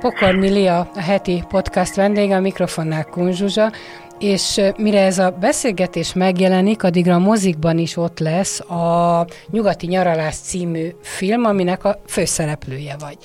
Pokorni 0.00 0.48
Lia, 0.48 0.90
a 0.94 1.00
heti 1.00 1.44
podcast 1.48 1.94
vendége, 1.94 2.36
a 2.36 2.40
mikrofonnál 2.40 3.04
Kunzsuzsa, 3.04 3.72
és 4.18 4.60
mire 4.76 5.00
ez 5.00 5.18
a 5.18 5.30
beszélgetés 5.30 6.12
megjelenik, 6.12 6.82
addigra 6.82 7.14
a 7.14 7.18
mozikban 7.18 7.78
is 7.78 7.96
ott 7.96 8.18
lesz 8.18 8.60
a 8.60 9.26
Nyugati 9.50 9.86
Nyaralás 9.86 10.36
című 10.36 10.88
film, 11.02 11.44
aminek 11.44 11.84
a 11.84 12.00
főszereplője 12.06 12.96
vagy. 12.98 13.16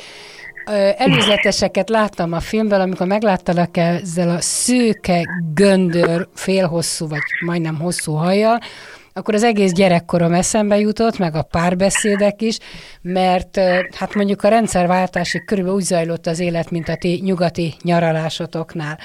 Előzeteseket 0.98 1.90
láttam 1.90 2.34
a 2.34 2.40
filmből, 2.40 2.82
amikor 2.82 3.08
megláttalak 3.08 3.78
ezzel 3.78 4.30
a 4.30 4.42
szőke, 4.42 5.28
göndör, 5.54 6.28
félhosszú, 6.34 7.08
vagy 7.08 7.22
majdnem 7.46 7.80
hosszú 7.80 8.14
hajjal, 8.14 8.60
akkor 9.14 9.34
az 9.34 9.44
egész 9.44 9.72
gyerekkorom 9.72 10.34
eszembe 10.34 10.80
jutott, 10.80 11.18
meg 11.18 11.36
a 11.36 11.42
párbeszédek 11.42 12.42
is, 12.42 12.58
mert 13.02 13.60
hát 13.96 14.14
mondjuk 14.14 14.44
a 14.44 14.48
rendszerváltásig 14.48 15.46
körülbelül 15.46 15.78
úgy 15.78 15.86
zajlott 15.86 16.28
az 16.28 16.40
élet, 16.40 16.72
mint 16.72 16.90
a 16.90 16.96
ti 16.96 17.20
nyugati 17.24 17.74
nyaralásotoknál. 17.84 19.00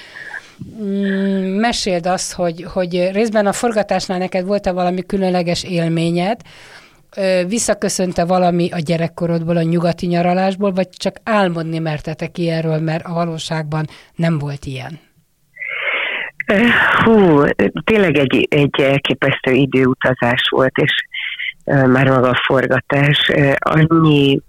Mm, 0.83 1.59
meséld 1.59 2.05
azt, 2.05 2.33
hogy, 2.33 2.63
hogy 2.63 3.09
részben 3.11 3.45
a 3.45 3.53
forgatásnál 3.53 4.17
neked 4.17 4.45
volt-e 4.45 4.71
valami 4.71 5.01
különleges 5.01 5.63
élményed, 5.63 6.41
visszaköszönte 7.47 8.25
valami 8.25 8.69
a 8.71 8.79
gyerekkorodból, 8.79 9.57
a 9.57 9.61
nyugati 9.61 10.05
nyaralásból, 10.05 10.73
vagy 10.73 10.89
csak 10.89 11.15
álmodni 11.23 11.79
mertetek 11.79 12.37
ilyenről, 12.37 12.79
mert 12.79 13.05
a 13.05 13.13
valóságban 13.13 13.87
nem 14.15 14.37
volt 14.37 14.65
ilyen? 14.65 14.99
Hú, 17.03 17.43
tényleg 17.83 18.17
egy, 18.17 18.47
egy 18.49 18.81
elképesztő 18.81 19.51
időutazás 19.51 20.41
volt, 20.49 20.77
és 20.77 20.95
már 21.65 22.09
maga 22.09 22.29
a 22.29 22.41
forgatás, 22.45 23.31
annyi, 23.57 24.39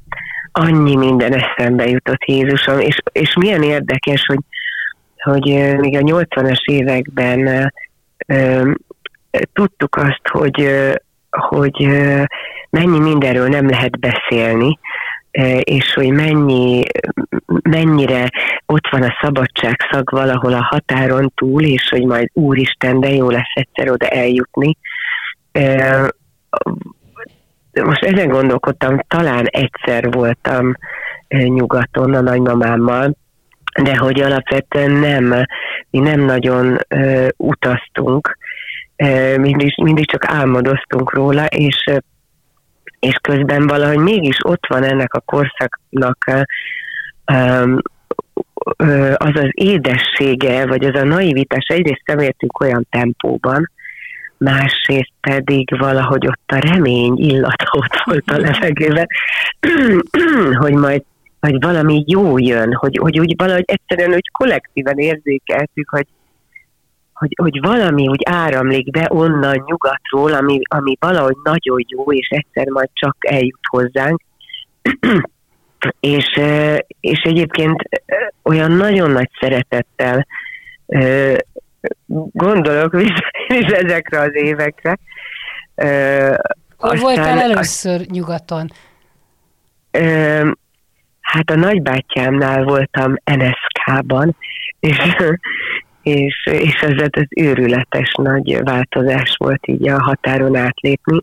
annyi 0.52 0.96
minden 0.96 1.32
eszembe 1.32 1.88
jutott 1.88 2.24
Jézusom, 2.24 2.78
és, 2.78 2.96
és 3.12 3.34
milyen 3.34 3.62
érdekes, 3.62 4.26
hogy, 4.26 4.40
hogy 5.16 5.76
még 5.78 5.96
a 5.96 6.00
80-as 6.00 6.64
években 6.64 7.72
tudtuk 9.52 9.96
azt, 9.96 10.28
hogy, 10.30 10.68
hogy 11.30 11.86
mennyi 12.70 12.98
mindenről 12.98 13.48
nem 13.48 13.68
lehet 13.68 13.98
beszélni, 13.98 14.78
és 15.60 15.92
hogy 15.94 16.10
mennyi, 16.10 16.82
mennyire 17.62 18.30
ott 18.66 18.88
van 18.90 19.02
a 19.02 19.18
szabadság 19.20 19.76
szag 19.90 20.10
valahol 20.10 20.52
a 20.52 20.66
határon 20.70 21.32
túl, 21.34 21.62
és 21.62 21.88
hogy 21.88 22.04
majd 22.04 22.30
úristen, 22.32 23.00
de 23.00 23.08
jó 23.08 23.30
lesz 23.30 23.52
egyszer 23.54 23.90
oda 23.90 24.06
eljutni. 24.06 24.76
Most 27.84 28.02
ezen 28.02 28.28
gondolkodtam, 28.28 28.98
talán 29.08 29.46
egyszer 29.46 30.12
voltam 30.12 30.74
nyugaton 31.28 32.14
a 32.14 32.20
nagymamámmal, 32.20 33.14
de 33.82 33.96
hogy 33.96 34.20
alapvetően 34.20 34.90
nem, 34.90 35.46
mi 35.90 35.98
nem 35.98 36.20
nagyon 36.20 36.78
utaztunk, 37.36 38.38
mindig, 39.36 39.72
mindig 39.82 40.10
csak 40.10 40.24
álmodoztunk 40.26 41.12
róla, 41.12 41.44
és 41.46 41.84
és 43.00 43.14
közben 43.20 43.66
valahogy 43.66 43.98
mégis 43.98 44.36
ott 44.42 44.66
van 44.68 44.82
ennek 44.82 45.14
a 45.14 45.20
korszaknak 45.20 46.24
az 49.16 49.34
az 49.34 49.50
édessége, 49.50 50.66
vagy 50.66 50.84
az 50.84 51.00
a 51.00 51.04
naivitás, 51.04 51.66
egyrészt 51.66 52.02
nem 52.06 52.18
értünk 52.18 52.60
olyan 52.60 52.86
tempóban, 52.90 53.70
másrészt 54.36 55.12
pedig 55.20 55.78
valahogy 55.78 56.26
ott 56.26 56.50
a 56.52 56.58
remény 56.58 57.14
illata 57.16 57.64
ott 57.70 58.02
volt 58.04 58.30
a 58.30 58.38
levegőben, 58.38 59.06
hogy 60.62 60.74
majd 60.74 61.02
hogy 61.40 61.60
valami 61.60 62.04
jó 62.06 62.38
jön, 62.38 62.74
hogy, 62.74 62.98
hogy 63.00 63.18
úgy 63.18 63.34
valahogy 63.36 63.64
egyszerűen 63.66 64.14
úgy 64.14 64.30
kollektíven 64.38 64.98
érzékeltük, 64.98 65.88
hogy, 65.88 66.06
hogy, 67.20 67.34
hogy 67.42 67.60
valami 67.60 68.08
úgy 68.08 68.22
áramlik 68.24 68.90
be 68.90 69.06
onnan 69.08 69.62
nyugatról, 69.66 70.32
ami, 70.32 70.60
ami 70.68 70.96
valahogy 71.00 71.36
nagyon 71.42 71.84
jó, 71.88 72.12
és 72.12 72.28
egyszer 72.28 72.66
majd 72.66 72.88
csak 72.92 73.16
eljut 73.18 73.60
hozzánk. 73.68 74.20
és, 76.00 76.40
és 77.00 77.20
egyébként 77.22 77.82
olyan 78.42 78.72
nagyon 78.72 79.10
nagy 79.10 79.30
szeretettel 79.40 80.26
gondolok 82.32 82.92
vissza 83.52 83.76
ezekre 83.76 84.20
az 84.20 84.34
évekre. 84.34 84.98
Hol 86.76 86.96
voltál 86.96 87.40
először 87.40 88.00
nyugaton? 88.00 88.66
Hát 91.20 91.50
a 91.50 91.54
nagybátyámnál 91.54 92.64
voltam 92.64 93.14
NSK-ban, 93.24 94.36
és, 94.80 94.96
és, 96.02 96.46
és 96.52 96.74
ez 96.80 97.08
az 97.10 97.26
őrületes 97.36 98.12
nagy 98.16 98.62
változás 98.62 99.34
volt 99.38 99.66
így 99.66 99.88
a 99.88 100.02
határon 100.02 100.56
átlépni. 100.56 101.20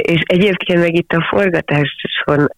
És 0.00 0.20
egyébként 0.26 0.78
meg 0.78 0.94
itt 0.94 1.12
a 1.12 1.26
forgatáson, 1.30 2.48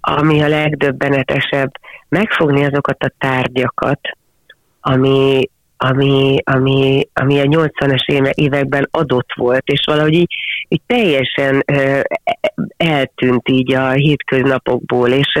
ami 0.00 0.42
a 0.42 0.48
legdöbbenetesebb, 0.48 1.70
megfogni 2.08 2.64
azokat 2.64 3.02
a 3.02 3.12
tárgyakat, 3.18 4.00
ami, 4.80 5.40
ami, 5.76 6.36
ami, 6.44 7.08
ami 7.12 7.40
a 7.40 7.44
80-as 7.44 8.32
években 8.34 8.88
adott 8.90 9.32
volt, 9.34 9.66
és 9.66 9.80
valahogy 9.86 10.12
így, 10.12 10.34
így 10.68 10.82
teljesen 10.86 11.64
eltűnt 12.76 13.48
így 13.48 13.74
a 13.74 13.90
hétköznapokból, 13.90 15.08
és, 15.08 15.38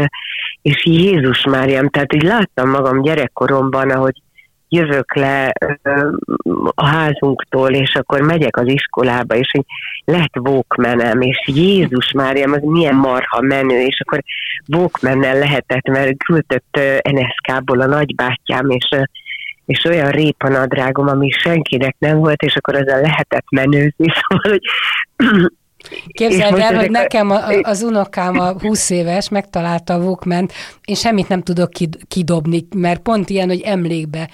és 0.62 0.86
Jézus 0.86 1.44
Máriám, 1.44 1.88
tehát 1.88 2.14
így 2.14 2.22
láttam 2.22 2.70
magam 2.70 3.02
gyerekkoromban, 3.02 3.90
ahogy 3.90 4.22
jövök 4.68 5.14
le 5.14 5.52
a 6.74 6.86
házunktól, 6.86 7.70
és 7.70 7.94
akkor 7.94 8.20
megyek 8.20 8.56
az 8.56 8.66
iskolába, 8.66 9.36
és 9.36 9.54
így 9.54 9.64
lett 10.04 10.38
Walkmanem, 10.38 11.20
és 11.20 11.38
Jézus 11.46 12.12
Máriám, 12.12 12.52
az 12.52 12.62
milyen 12.62 12.94
marha 12.94 13.40
menő, 13.40 13.80
és 13.80 14.00
akkor 14.04 14.22
Walkmannel 14.76 15.38
lehetett, 15.38 15.88
mert 15.88 16.24
küldött 16.24 16.80
NSK-ból 17.10 17.80
a 17.80 17.86
nagybátyám, 17.86 18.70
és 18.70 18.88
és 19.66 19.84
olyan 19.84 20.10
répanadrágom, 20.10 21.08
ami 21.08 21.30
senkinek 21.30 21.96
nem 21.98 22.18
volt, 22.18 22.42
és 22.42 22.56
akkor 22.56 22.74
ezzel 22.74 23.00
lehetett 23.00 23.50
menőzni, 23.50 24.06
szóval, 24.18 24.50
hogy 24.50 24.60
Képzeld 26.06 26.58
el, 26.58 26.74
hogy 26.74 26.90
nekem 26.90 27.30
a, 27.30 27.46
az 27.62 27.82
unokám 27.82 28.38
a 28.38 28.52
20 28.60 28.90
éves, 28.90 29.28
megtalálta 29.28 29.94
a 29.94 29.98
walkman 29.98 30.48
én 30.84 30.94
semmit 30.94 31.28
nem 31.28 31.42
tudok 31.42 31.70
kidobni, 32.08 32.66
mert 32.76 33.00
pont 33.00 33.30
ilyen, 33.30 33.48
hogy 33.48 33.60
emlékbe 33.60 34.28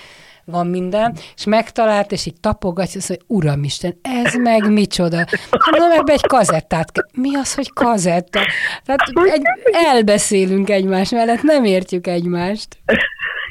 van 0.45 0.67
minden, 0.67 1.17
és 1.37 1.45
megtalált, 1.45 2.13
és 2.13 2.27
így 2.27 2.41
tapogatja, 2.41 3.01
azt 3.01 3.09
mondja, 3.09 3.27
Uramisten, 3.29 3.99
ez 4.25 4.35
meg 4.35 4.73
micsoda? 4.73 5.17
Na, 5.51 5.87
meg 5.89 6.11
egy 6.11 6.27
kazettát 6.27 6.93
kell. 6.93 7.05
Mi 7.13 7.37
az, 7.37 7.55
hogy 7.55 7.73
kazetta? 7.73 8.41
Tehát 8.85 9.01
egy, 9.33 9.43
elbeszélünk 9.73 10.71
egymás 10.71 11.11
mellett, 11.11 11.43
nem 11.43 11.65
értjük 11.65 12.07
egymást. 12.07 12.69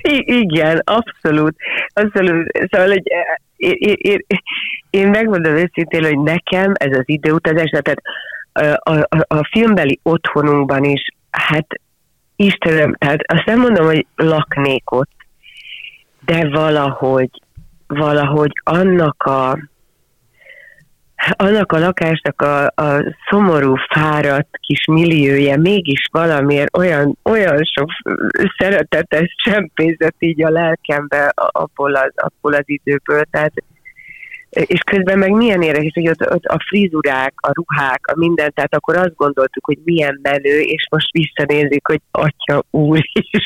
I- 0.01 0.39
igen, 0.39 0.81
abszolút. 0.83 1.55
abszolút. 1.93 2.47
Szóval, 2.71 2.87
hogy 2.87 3.03
én, 3.55 3.75
én, 3.79 3.95
én, 3.97 4.25
én 4.93 5.07
megmondom 5.07 5.53
őszintén, 5.53 6.03
hogy 6.03 6.19
nekem 6.19 6.71
ez 6.73 6.97
az 6.97 7.03
időutazás, 7.05 7.69
tehát 7.69 8.01
a, 8.77 8.99
a, 8.99 9.25
a 9.27 9.49
filmbeli 9.51 9.99
otthonunkban 10.03 10.83
is, 10.83 11.07
hát 11.31 11.67
Istenem, 12.35 12.95
tehát 12.97 13.19
azt 13.25 13.45
nem 13.45 13.59
mondom, 13.59 13.85
hogy 13.85 14.05
laknék 14.15 14.91
ott, 14.91 15.11
de 16.25 16.49
valahogy, 16.49 17.29
valahogy 17.87 18.51
annak 18.63 19.23
a 19.23 19.57
annak 21.31 21.71
a 21.71 21.79
lakásnak 21.79 22.41
a, 22.41 22.65
a 22.65 23.15
szomorú, 23.29 23.75
fáradt 23.75 24.57
kis 24.59 24.85
milliója 24.85 25.57
mégis 25.57 26.07
valamiért 26.11 26.77
olyan, 26.77 27.17
olyan 27.23 27.59
sok 27.63 27.89
szeretetes 28.57 29.35
csempészet 29.43 30.15
így 30.19 30.43
a 30.43 30.49
lelkembe 30.49 31.33
abból 31.35 31.95
az, 31.95 32.11
abból 32.15 32.53
az 32.53 32.63
időből. 32.65 33.23
Tehát 33.31 33.53
és 34.53 34.79
közben 34.79 35.17
meg 35.17 35.31
milyen 35.31 35.61
érdekes, 35.61 35.91
hogy 35.93 36.09
ott, 36.09 36.31
ott 36.31 36.45
a 36.45 36.57
frizurák, 36.67 37.33
a 37.37 37.51
ruhák, 37.53 38.07
a 38.07 38.13
minden, 38.15 38.51
tehát 38.53 38.75
akkor 38.75 38.97
azt 38.97 39.15
gondoltuk, 39.15 39.65
hogy 39.65 39.77
milyen 39.83 40.19
menő, 40.21 40.59
és 40.59 40.87
most 40.89 41.11
visszanézik, 41.11 41.87
hogy 41.87 42.01
atya 42.11 42.63
úr 42.69 42.99
is. 43.13 43.41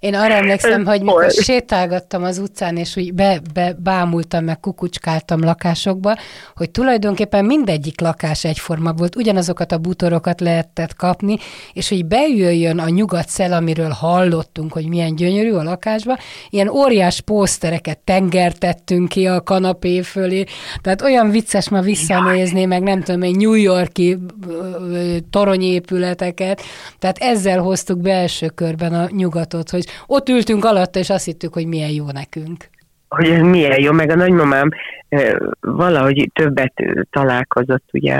Én 0.00 0.14
arra 0.14 0.34
emlékszem, 0.34 0.84
hogy 0.84 1.02
mikor 1.02 1.30
sétálgattam 1.30 2.22
az 2.22 2.38
utcán, 2.38 2.76
és 2.76 2.96
úgy 2.96 3.14
be, 3.14 3.40
be, 3.54 3.74
bámultam, 3.82 4.44
meg 4.44 4.60
kukucskáltam 4.60 5.40
lakásokba, 5.40 6.16
hogy 6.54 6.70
tulajdonképpen 6.70 7.44
mindegyik 7.44 8.00
lakás 8.00 8.44
egyforma 8.44 8.92
volt, 8.92 9.16
ugyanazokat 9.16 9.72
a 9.72 9.78
butorokat 9.78 10.40
lehetett 10.40 10.96
kapni, 10.96 11.36
és 11.72 11.88
hogy 11.88 12.06
bejöjjön 12.06 12.78
a 12.78 12.88
nyugat 12.88 13.28
szel, 13.28 13.52
amiről 13.52 13.90
hallottunk, 13.90 14.72
hogy 14.72 14.88
milyen 14.88 15.14
gyönyörű 15.14 15.52
a 15.52 15.62
lakásba, 15.62 16.18
ilyen 16.50 16.68
óriás 16.68 17.20
pósztereket 17.20 17.98
tengertettünk 17.98 19.08
ki 19.08 19.26
a 19.26 19.40
kanapé 19.40 20.02
fölé, 20.28 20.44
tehát 20.80 21.02
olyan 21.02 21.30
vicces 21.30 21.68
ma 21.68 21.80
visszanézni, 21.80 22.64
meg 22.64 22.82
nem 22.82 23.00
tudom, 23.00 23.22
egy 23.22 23.36
New 23.36 23.54
Yorki 23.54 24.18
toronyépületeket, 25.30 26.62
tehát 26.98 27.18
ezzel 27.18 27.58
hoztuk 27.60 28.00
belső 28.00 28.48
körben 28.48 28.94
a 28.94 29.06
nyugatot, 29.10 29.70
hogy 29.70 29.84
ott 30.06 30.28
ültünk 30.28 30.64
alatta, 30.64 30.98
és 30.98 31.10
azt 31.10 31.24
hittük, 31.24 31.52
hogy 31.54 31.66
milyen 31.66 31.90
jó 31.90 32.04
nekünk. 32.12 32.68
Hogy 33.08 33.28
ez 33.28 33.40
milyen 33.40 33.80
jó, 33.80 33.92
meg 33.92 34.10
a 34.10 34.14
nagymamám 34.14 34.68
valahogy 35.60 36.30
többet 36.32 36.72
találkozott 37.10 37.84
ugye 37.92 38.16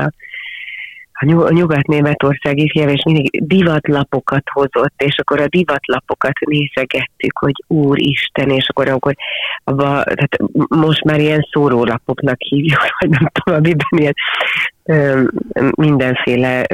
a 1.20 1.52
nyugat-németországi 1.52 2.70
film, 2.70 2.88
és 2.88 3.02
mindig 3.04 3.46
divatlapokat 3.46 4.42
hozott, 4.52 4.94
és 4.96 5.18
akkor 5.18 5.40
a 5.40 5.48
divatlapokat 5.48 6.38
nézegettük, 6.38 7.38
hogy 7.38 7.64
Úristen, 7.66 8.50
és 8.50 8.68
akkor, 8.68 8.88
akkor 8.88 9.14
abba, 9.64 10.02
tehát 10.02 10.38
most 10.68 11.04
már 11.04 11.20
ilyen 11.20 11.48
szórólapoknak 11.52 12.36
hívjuk, 12.38 12.80
vagy 13.00 13.10
nem 13.10 13.28
tudom, 13.32 13.58
amiben 13.58 13.86
ilyen 13.90 14.14
mindenféle 15.74 16.66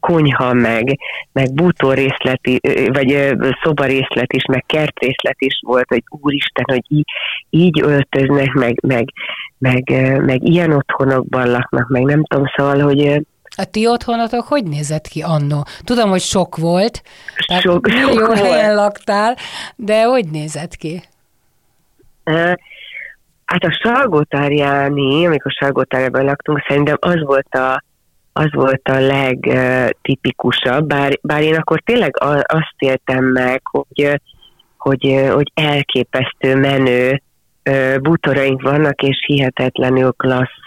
konyha, 0.00 0.52
meg, 0.52 0.98
meg 1.32 1.54
bútorrészlet, 1.54 2.40
vagy 2.92 3.12
ö, 3.12 3.48
szobarészlet 3.62 4.32
is, 4.32 4.44
meg 4.44 4.64
kertrészlet 4.66 5.36
is 5.38 5.60
volt, 5.66 5.88
hogy 5.88 6.02
úristen, 6.08 6.64
hogy 6.66 6.84
így, 6.88 7.04
így 7.50 7.80
öltöznek, 7.82 8.52
meg, 8.52 8.80
meg, 8.82 9.12
meg, 9.58 9.90
meg 10.24 10.48
ilyen 10.48 10.72
otthonokban 10.72 11.50
laknak, 11.50 11.88
meg 11.88 12.02
nem 12.02 12.24
tudom, 12.24 12.46
szóval, 12.56 12.80
hogy 12.80 13.26
a 13.56 13.64
ti 13.64 13.86
otthonatok 13.86 14.44
hogy 14.46 14.64
nézett 14.64 15.06
ki 15.06 15.22
annó? 15.22 15.64
Tudom, 15.84 16.10
hogy 16.10 16.20
sok 16.20 16.56
volt, 16.56 17.02
tehát 17.46 17.62
sok, 17.62 17.86
millió 17.92 18.12
sok 18.12 18.36
helyen 18.36 18.74
volt. 18.74 18.76
laktál, 18.76 19.36
de 19.76 20.02
hogy 20.02 20.28
nézett 20.30 20.76
ki? 20.76 21.02
Hát 23.44 23.64
a 23.64 23.78
Salgótárjáni, 23.82 25.26
amikor 25.26 25.52
Salgótárjában 25.52 26.24
laktunk, 26.24 26.64
szerintem 26.68 26.96
az 27.00 27.22
volt 27.24 27.54
a, 27.54 27.84
az 28.32 28.48
volt 28.52 28.88
a 28.88 29.00
legtipikusabb, 29.00 30.86
bár, 30.86 31.18
bár 31.22 31.42
én 31.42 31.54
akkor 31.54 31.80
tényleg 31.80 32.16
azt 32.42 32.74
éltem 32.78 33.24
meg, 33.24 33.60
hogy, 33.70 34.20
hogy, 34.76 35.28
hogy 35.32 35.50
elképesztő 35.54 36.56
menő 36.56 37.22
bútoraink 38.00 38.62
vannak, 38.62 39.02
és 39.02 39.24
hihetetlenül 39.26 40.12
klassz, 40.16 40.64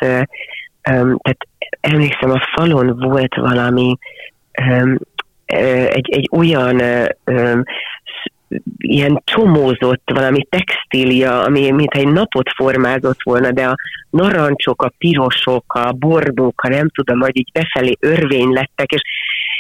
tehát 0.82 1.48
emlékszem, 1.80 2.32
a 2.32 2.48
falon 2.56 3.00
volt 3.00 3.36
valami 3.36 3.98
egy, 5.46 6.10
egy 6.10 6.30
olyan 6.32 6.82
ilyen 8.78 9.22
csomózott 9.24 10.10
valami 10.14 10.48
textília, 10.50 11.44
ami 11.44 11.72
mint 11.72 11.94
egy 11.94 12.08
napot 12.08 12.50
formázott 12.56 13.24
volna, 13.24 13.52
de 13.52 13.68
a 13.68 13.76
narancsok, 14.10 14.82
a 14.82 14.94
pirosok, 14.98 15.74
a 15.74 15.92
bordók, 15.92 16.62
a 16.62 16.68
nem 16.68 16.90
tudom, 16.90 17.20
hogy 17.20 17.38
így 17.38 17.52
befelé 17.54 17.98
örvény 18.00 18.50
lettek, 18.50 18.92
és, 18.92 19.02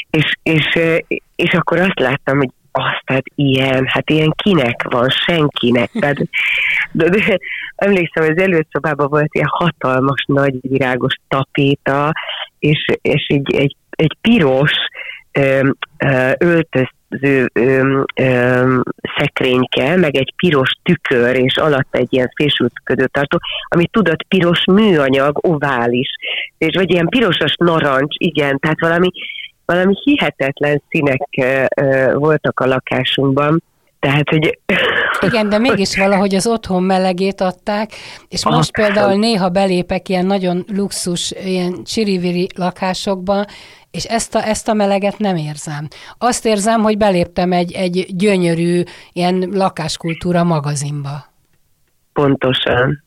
és, 0.09 0.33
és, 0.43 0.79
és 1.35 1.53
akkor 1.53 1.79
azt 1.79 1.99
láttam, 1.99 2.37
hogy 2.37 2.49
azt, 2.77 3.01
tehát 3.05 3.25
ilyen, 3.35 3.85
hát 3.87 4.09
ilyen 4.09 4.33
kinek 4.43 4.83
van, 4.83 5.09
senkinek. 5.09 5.91
Tehát, 5.91 6.17
de, 6.91 7.09
de, 7.09 7.37
emlékszem, 7.75 8.23
az 8.23 8.41
előszobában 8.41 9.07
volt 9.09 9.35
ilyen 9.35 9.49
hatalmas, 9.51 10.23
nagy 10.27 10.55
virágos 10.61 11.15
tapéta, 11.27 12.11
és, 12.59 12.85
és 13.01 13.25
egy, 13.27 13.55
egy, 13.55 13.75
egy 13.89 14.17
piros 14.21 14.71
ö, 15.31 15.69
ö, 15.97 16.31
öltöző 16.37 17.49
ö, 17.53 18.01
ö, 18.15 18.79
szekrényke, 19.17 19.95
meg 19.95 20.15
egy 20.15 20.33
piros 20.35 20.71
tükör, 20.83 21.35
és 21.35 21.57
alatt 21.57 21.95
egy 21.95 22.13
ilyen 22.13 22.31
fésültködő 22.35 23.05
tartó, 23.05 23.39
ami 23.67 23.87
tudod, 23.87 24.23
piros 24.27 24.65
műanyag, 24.65 25.37
ovális, 25.47 26.07
és 26.57 26.75
vagy 26.75 26.91
ilyen 26.91 27.07
pirosas 27.07 27.55
narancs, 27.57 28.15
igen, 28.17 28.59
tehát 28.59 28.79
valami, 28.79 29.09
valami 29.65 29.93
hihetetlen 30.03 30.81
színek 30.89 31.21
voltak 32.13 32.59
a 32.59 32.65
lakásunkban, 32.65 33.63
tehát, 34.05 34.29
hogy... 34.29 34.59
Igen, 35.19 35.49
de 35.49 35.57
mégis 35.57 35.97
valahogy 35.97 36.35
az 36.35 36.47
otthon 36.47 36.83
melegét 36.83 37.41
adták, 37.41 37.91
és 38.27 38.45
most 38.45 38.69
Akár. 38.69 38.85
például 38.85 39.19
néha 39.19 39.49
belépek 39.49 40.09
ilyen 40.09 40.25
nagyon 40.25 40.65
luxus, 40.67 41.31
ilyen 41.31 41.83
csiriviri 41.83 42.47
lakásokba, 42.55 43.45
és 43.91 44.03
ezt 44.03 44.35
a, 44.35 44.47
ezt 44.47 44.67
a 44.67 44.73
meleget 44.73 45.17
nem 45.17 45.35
érzem. 45.35 45.87
Azt 46.17 46.45
érzem, 46.45 46.81
hogy 46.81 46.97
beléptem 46.97 47.51
egy, 47.51 47.71
egy 47.71 48.05
gyönyörű 48.09 48.83
ilyen 49.13 49.49
lakáskultúra 49.51 50.43
magazinba. 50.43 51.25
Pontosan. 52.13 53.04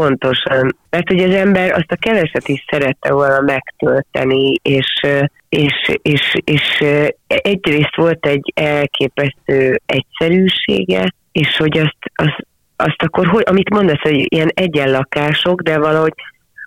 Pontosan. 0.00 0.76
Mert 0.90 1.08
hogy 1.08 1.22
az 1.22 1.34
ember 1.34 1.72
azt 1.72 1.92
a 1.92 1.96
keveset 1.96 2.48
is 2.48 2.64
szerette 2.70 3.12
volna 3.12 3.40
megtölteni, 3.40 4.54
és, 4.62 5.00
és, 5.48 5.92
és, 6.02 6.34
és 6.44 6.84
egyrészt 7.26 7.96
volt 7.96 8.26
egy 8.26 8.52
elképesztő 8.54 9.80
egyszerűsége, 9.86 11.12
és 11.32 11.56
hogy 11.56 11.78
azt, 11.78 11.96
azt, 12.14 12.46
azt 12.76 13.02
akkor, 13.02 13.26
hogy, 13.26 13.42
amit 13.46 13.70
mondasz, 13.70 14.00
hogy 14.00 14.32
ilyen 14.32 14.50
egyenlakások, 14.54 15.62
de 15.62 15.78
valahogy 15.78 16.14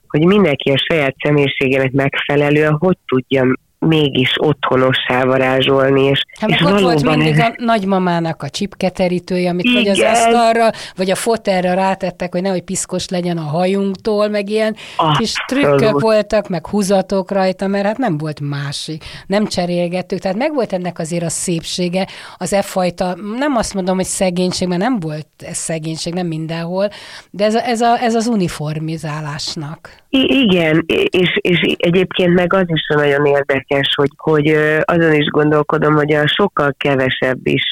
hogy 0.07 0.25
mindenki 0.25 0.71
a 0.71 0.83
saját 0.89 1.15
személyiségének 1.23 1.91
megfelelően 1.91 2.73
hogy 2.73 2.97
tudja 3.07 3.55
mégis 3.87 4.33
otthonossá 4.37 5.23
varázsolni. 5.23 6.03
És, 6.03 6.23
hát 6.39 6.49
és 6.49 6.61
ott 6.61 6.79
volt 6.79 7.03
mindig 7.03 7.37
ez... 7.37 7.39
a 7.39 7.53
nagymamának 7.57 8.43
a 8.43 8.49
csipketerítője, 8.49 9.49
amit 9.49 9.65
Igen. 9.65 9.75
vagy 9.75 9.87
az 9.87 9.99
asztalra, 9.99 10.69
vagy 10.95 11.09
a 11.09 11.15
fotelre 11.15 11.73
rátettek, 11.73 12.31
hogy 12.31 12.41
nehogy 12.41 12.61
piszkos 12.61 13.09
legyen 13.09 13.37
a 13.37 13.41
hajunktól, 13.41 14.27
meg 14.27 14.49
ilyen 14.49 14.75
Abszolút. 14.95 15.17
kis 15.17 15.33
trükkök 15.47 15.99
voltak, 15.99 16.49
meg 16.49 16.67
húzatok 16.67 17.31
rajta, 17.31 17.67
mert 17.67 17.85
hát 17.85 17.97
nem 17.97 18.17
volt 18.17 18.39
másik. 18.39 19.03
Nem 19.27 19.45
cserélgettük, 19.45 20.19
tehát 20.19 20.37
meg 20.37 20.53
volt 20.53 20.73
ennek 20.73 20.99
azért 20.99 21.23
a 21.23 21.29
szépsége, 21.29 22.07
az 22.37 22.53
e 22.53 22.61
fajta, 22.61 23.15
nem 23.37 23.55
azt 23.55 23.73
mondom, 23.73 23.95
hogy 23.95 24.05
szegénység, 24.05 24.67
mert 24.67 24.81
nem 24.81 24.99
volt 24.99 25.27
ez 25.37 25.57
szegénység, 25.57 26.13
nem 26.13 26.27
mindenhol, 26.27 26.89
de 27.31 27.45
ez, 27.45 27.55
a, 27.55 27.65
ez, 27.65 27.81
a, 27.81 28.01
ez 28.01 28.15
az 28.15 28.27
uniformizálásnak. 28.27 30.00
I- 30.13 30.41
igen, 30.41 30.85
és, 31.09 31.37
és 31.41 31.75
egyébként 31.77 32.33
meg 32.33 32.53
az 32.53 32.65
is 32.65 32.87
nagyon 32.95 33.25
érdekes, 33.25 33.93
hogy, 33.95 34.09
hogy 34.17 34.47
azon 34.83 35.13
is 35.13 35.25
gondolkodom, 35.25 35.93
hogy 35.93 36.13
a 36.13 36.27
sokkal 36.27 36.75
kevesebb 36.77 37.47
is, 37.47 37.63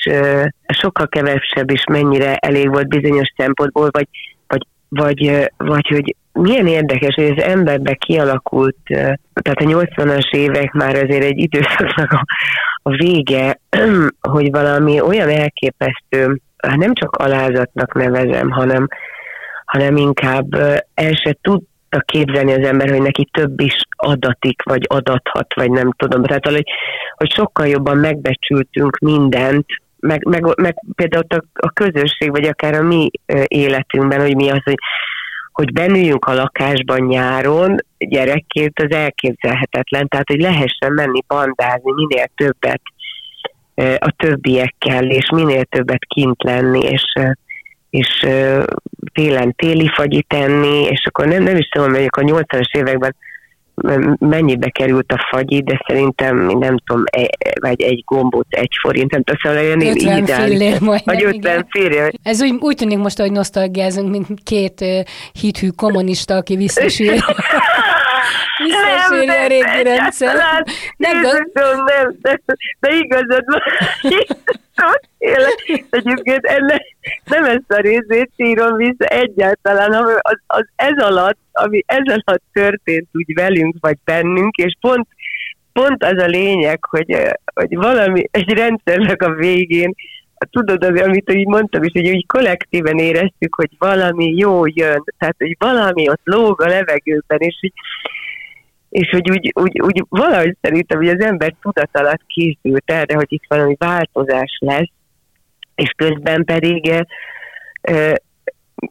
sokkal 0.68 1.08
kevesebb 1.08 1.72
is 1.72 1.84
mennyire 1.92 2.36
elég 2.36 2.70
volt 2.70 2.88
bizonyos 2.88 3.34
szempontból, 3.38 3.90
vagy, 3.92 4.08
vagy, 4.48 4.66
vagy, 4.90 5.50
vagy 5.58 5.88
hogy 5.88 6.16
milyen 6.32 6.68
érdekes, 6.68 7.16
hogy 7.16 7.34
az 7.38 7.44
emberbe 7.44 7.94
kialakult, 7.94 8.78
tehát 8.86 9.60
a 9.60 9.66
80-as 9.66 10.32
évek 10.32 10.72
már 10.72 10.96
azért 10.96 11.24
egy 11.24 11.38
időszaknak 11.38 12.12
a, 12.12 12.24
a 12.84 12.90
vége, 12.90 13.60
hogy 14.34 14.52
valami 14.52 15.02
olyan 15.02 15.30
elképesztő, 15.30 16.42
hát 16.58 16.78
nem 16.78 16.94
csak 16.94 17.16
alázatnak 17.16 17.94
nevezem, 17.94 18.50
hanem, 18.50 18.88
hanem 19.66 19.96
inkább 19.96 20.56
el 20.94 21.14
se 21.14 21.38
tud, 21.42 21.62
képzelni 22.06 22.52
az 22.52 22.68
ember, 22.68 22.90
hogy 22.90 23.02
neki 23.02 23.30
több 23.32 23.62
is 23.62 23.76
adatik, 23.96 24.64
vagy 24.64 24.86
adathat, 24.88 25.54
vagy 25.56 25.72
nem 25.72 25.92
tudom. 25.92 26.24
Tehát, 26.24 26.46
hogy, 26.46 26.64
hogy 27.16 27.32
sokkal 27.32 27.68
jobban 27.68 27.98
megbecsültünk 27.98 28.98
mindent, 28.98 29.66
meg, 30.00 30.26
meg, 30.26 30.60
meg 30.62 30.76
például 30.96 31.24
a, 31.30 31.44
a 31.54 31.70
közösség, 31.70 32.32
vagy 32.32 32.48
akár 32.48 32.74
a 32.74 32.84
mi 32.84 33.10
életünkben, 33.48 34.22
hogy 34.22 34.36
mi 34.36 34.50
az, 34.50 34.64
hogy, 34.64 34.78
hogy 35.52 35.74
benüljünk 35.74 36.26
a 36.26 36.34
lakásban 36.34 37.02
nyáron, 37.02 37.76
gyerekként 37.98 38.80
az 38.80 38.92
elképzelhetetlen, 38.96 40.08
tehát 40.08 40.28
hogy 40.28 40.42
lehessen 40.42 40.94
menni 40.94 41.24
bandázni 41.28 41.92
minél 41.92 42.26
többet 42.36 42.82
a 44.00 44.14
többiekkel, 44.18 45.10
és 45.10 45.30
minél 45.30 45.64
többet 45.64 46.06
kint 46.06 46.44
lenni, 46.44 46.80
és 46.80 47.04
és 47.90 48.28
télen 49.14 49.56
téli 49.56 49.90
fagyit 49.94 50.28
tenni, 50.28 50.84
és 50.84 51.06
akkor 51.06 51.28
nem, 51.28 51.44
nem 51.44 51.58
is 51.58 51.70
tudom, 51.70 51.94
hogy 51.94 52.06
a 52.10 52.22
80-as 52.22 52.78
években 52.78 53.16
mennyibe 54.20 54.70
került 54.70 55.12
a 55.12 55.28
fagyi, 55.30 55.62
de 55.62 55.82
szerintem 55.88 56.38
nem 56.38 56.78
tudom, 56.86 57.04
e, 57.12 57.30
vagy 57.62 57.82
egy 57.82 58.04
gombóc 58.06 58.48
egy 58.50 58.72
forint, 58.82 59.12
nem 59.12 59.24
tudom, 59.24 59.40
szóval 59.42 59.66
olyan 59.66 59.82
50 59.82 60.26
fillér 60.26 60.82
majd. 60.82 61.02
Vagy 61.06 61.24
50 61.24 61.66
fillér. 61.70 62.14
Ez 62.24 62.42
úgy, 62.42 62.56
úgy 62.60 62.76
tűnik 62.76 62.98
most, 62.98 63.20
hogy 63.20 63.32
nosztalgiázunk, 63.32 64.10
mint 64.10 64.28
két 64.44 64.82
uh, 64.82 65.00
hithű 65.42 65.68
kommunista, 65.68 66.36
aki 66.36 66.58
visszasírja. 68.64 69.10
visszasírja 69.10 69.44
a 69.44 69.48
régi 69.48 69.84
rendszer. 69.84 70.36
Nem, 70.36 70.64
nem, 70.98 71.22
nem, 71.54 71.84
nem, 71.86 72.18
nem, 72.22 72.40
de 72.80 72.90
igazad 72.96 73.44
van. 73.46 73.62
Egyébként 75.90 76.46
ennek 76.46 76.96
nem 77.26 77.44
ezt 77.44 77.72
a 77.72 77.80
részét 77.80 78.32
írom 78.36 78.76
vissza 78.76 79.06
egyáltalán, 79.06 79.94
hanem 79.94 80.18
az, 80.20 80.40
az 80.48 80.68
ez 80.76 81.04
alatt, 81.04 81.38
ami 81.52 81.84
ez 81.86 82.14
alatt 82.14 82.44
történt 82.54 83.08
úgy 83.12 83.34
velünk, 83.34 83.76
vagy 83.80 83.98
bennünk, 84.04 84.56
és 84.56 84.74
pont, 84.80 85.08
pont 85.74 86.04
az 86.04 86.22
a 86.22 86.26
lényeg, 86.26 86.86
hogy, 86.86 87.16
hogy 87.54 87.76
valami, 87.76 88.28
egy 88.32 88.54
rendszernek 88.54 89.22
a 89.22 89.34
végén, 89.34 89.96
tudod, 90.50 90.84
az, 90.84 91.02
amit 91.02 91.34
így 91.34 91.48
mondtam 91.48 91.84
is, 91.84 91.92
hogy 91.92 92.10
úgy 92.10 92.26
kollektíven 92.26 92.98
éreztük, 92.98 93.56
hogy 93.56 93.70
valami 93.78 94.34
jó 94.36 94.66
jön, 94.66 95.04
tehát, 95.18 95.36
hogy 95.38 95.56
valami 95.60 96.10
ott 96.10 96.22
lóg 96.24 96.62
a 96.62 96.68
levegőben, 96.68 97.40
és 97.40 97.58
hogy 97.60 97.72
és 98.90 99.10
hogy 99.10 99.30
úgy, 99.30 99.52
úgy, 99.56 99.82
úgy 99.82 100.04
valahogy 100.10 100.56
szerintem, 100.62 100.98
hogy 100.98 101.08
az 101.08 101.22
ember 101.22 101.56
tudat 101.62 101.90
alatt 101.92 102.22
készült 102.28 102.84
erre, 102.86 103.16
hogy 103.16 103.32
itt 103.32 103.44
valami 103.48 103.76
változás 103.78 104.58
lesz, 104.60 104.92
és 105.76 105.90
közben 105.96 106.46
pedig 106.46 107.06
e, 107.82 108.22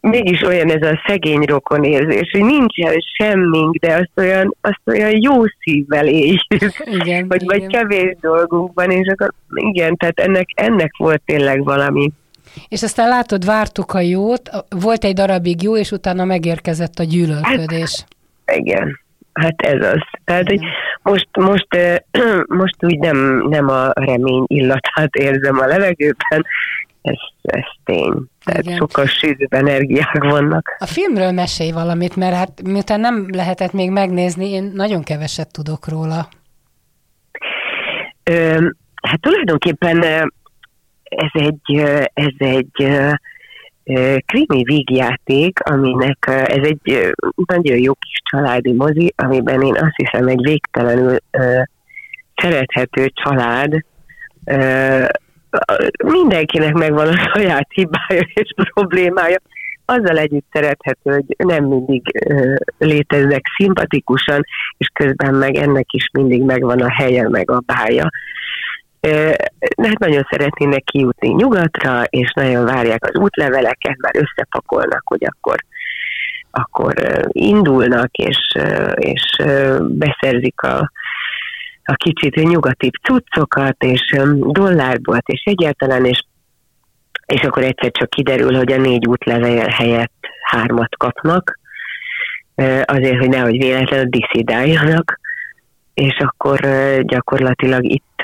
mégis 0.01 0.41
olyan 0.41 0.71
ez 0.71 0.89
a 0.89 1.01
szegény 1.07 1.41
rokon 1.41 1.83
érzés, 1.83 2.29
hogy 2.31 2.43
nincs 2.43 2.79
el 2.79 2.95
semmink, 3.17 3.75
de 3.75 3.93
azt 3.93 4.11
olyan, 4.15 4.55
azt 4.61 4.81
olyan 4.85 5.21
jó 5.21 5.33
szívvel 5.59 6.07
éljük, 6.07 6.41
igen, 7.01 7.25
hogy 7.29 7.41
igen. 7.41 7.59
vagy 7.59 7.67
kevés 7.67 8.15
dolgunk 8.21 8.73
van, 8.73 8.91
és 8.91 9.07
akkor 9.07 9.33
igen, 9.49 9.95
tehát 9.95 10.19
ennek, 10.19 10.47
ennek 10.55 10.91
volt 10.97 11.21
tényleg 11.25 11.63
valami. 11.63 12.11
És 12.67 12.83
aztán 12.83 13.07
látod, 13.07 13.45
vártuk 13.45 13.93
a 13.93 13.99
jót, 13.99 14.49
volt 14.69 15.03
egy 15.03 15.13
darabig 15.13 15.61
jó, 15.61 15.77
és 15.77 15.91
utána 15.91 16.25
megérkezett 16.25 16.99
a 16.99 17.03
gyűlölködés. 17.03 18.05
Hát, 18.45 18.57
igen, 18.57 18.99
Hát 19.33 19.61
ez 19.61 19.85
az. 19.85 20.01
Tehát, 20.23 20.47
hogy 20.47 20.59
most, 21.01 21.27
most, 21.39 21.67
most 22.61 22.75
úgy 22.83 22.99
nem, 22.99 23.47
nem 23.49 23.67
a 23.69 23.91
remény 23.93 24.43
illatát 24.47 25.15
érzem 25.15 25.59
a 25.59 25.65
levegőben, 25.65 26.45
ez, 27.01 27.17
ez 27.41 27.63
tény. 27.83 28.13
Tehát 28.43 28.63
Igen. 28.63 28.77
sokkal 28.77 29.05
sűrűbb 29.05 29.53
energiák 29.53 30.23
vannak. 30.23 30.75
A 30.79 30.85
filmről 30.85 31.31
mesélj 31.31 31.71
valamit, 31.71 32.15
mert 32.15 32.35
hát 32.35 32.61
miután 32.63 32.99
nem 32.99 33.27
lehetett 33.31 33.73
még 33.73 33.91
megnézni, 33.91 34.49
én 34.49 34.71
nagyon 34.75 35.03
keveset 35.03 35.51
tudok 35.51 35.87
róla. 35.87 36.27
Ö, 38.23 38.67
hát 39.01 39.21
tulajdonképpen 39.21 40.03
ez 41.03 41.29
egy, 41.31 41.75
ez 42.13 42.33
egy 42.37 42.87
krimi 44.25 44.63
vígjáték, 44.63 45.59
aminek 45.63 46.25
ez 46.27 46.67
egy 46.67 47.13
nagyon 47.45 47.77
jó 47.77 47.93
kis 47.93 48.21
családi 48.29 48.73
mozi, 48.73 49.13
amiben 49.15 49.61
én 49.61 49.73
azt 49.73 49.95
hiszem 49.95 50.27
egy 50.27 50.41
végtelenül 50.41 51.17
szerethető 52.35 53.11
család, 53.13 53.83
mindenkinek 56.05 56.73
megvan 56.73 57.07
a 57.07 57.17
saját 57.33 57.67
hibája 57.73 58.21
és 58.33 58.53
problémája, 58.73 59.37
azzal 59.85 60.17
együtt 60.17 60.45
szerethető, 60.51 61.11
hogy 61.11 61.35
nem 61.37 61.63
mindig 61.63 62.01
léteznek 62.77 63.45
szimpatikusan, 63.57 64.45
és 64.77 64.87
közben 64.93 65.33
meg 65.33 65.55
ennek 65.55 65.91
is 65.91 66.09
mindig 66.13 66.41
megvan 66.41 66.81
a 66.81 66.91
helye, 66.91 67.29
meg 67.29 67.51
a 67.51 67.61
bája 67.65 68.09
hát 69.77 69.99
nagyon 69.99 70.27
szeretnének 70.29 70.83
kijutni 70.83 71.27
nyugatra, 71.27 72.03
és 72.03 72.31
nagyon 72.35 72.65
várják 72.65 73.05
az 73.05 73.21
útleveleket, 73.21 73.97
már 73.97 74.15
összepakolnak, 74.15 75.01
hogy 75.05 75.25
akkor 75.25 75.57
akkor 76.51 76.93
indulnak, 77.31 78.11
és, 78.11 78.37
és 78.95 79.23
beszerzik 79.79 80.61
a, 80.61 80.91
a 81.83 81.93
kicsit 81.93 82.35
nyugati 82.35 82.91
cuccokat, 83.03 83.83
és 83.83 84.15
dollárból, 84.39 85.17
és 85.25 85.41
egyáltalán, 85.43 86.05
és, 86.05 86.23
és 87.25 87.41
akkor 87.41 87.63
egyszer 87.63 87.91
csak 87.91 88.09
kiderül, 88.09 88.55
hogy 88.55 88.71
a 88.71 88.77
négy 88.77 89.07
útlevél 89.07 89.67
helyett 89.67 90.27
hármat 90.43 90.97
kapnak, 90.97 91.59
azért, 92.85 93.17
hogy 93.17 93.29
nehogy 93.29 93.57
véletlenül 93.57 94.09
diszidáljanak, 94.09 95.18
és 95.93 96.17
akkor 96.17 96.59
gyakorlatilag 97.01 97.83
itt, 97.83 98.21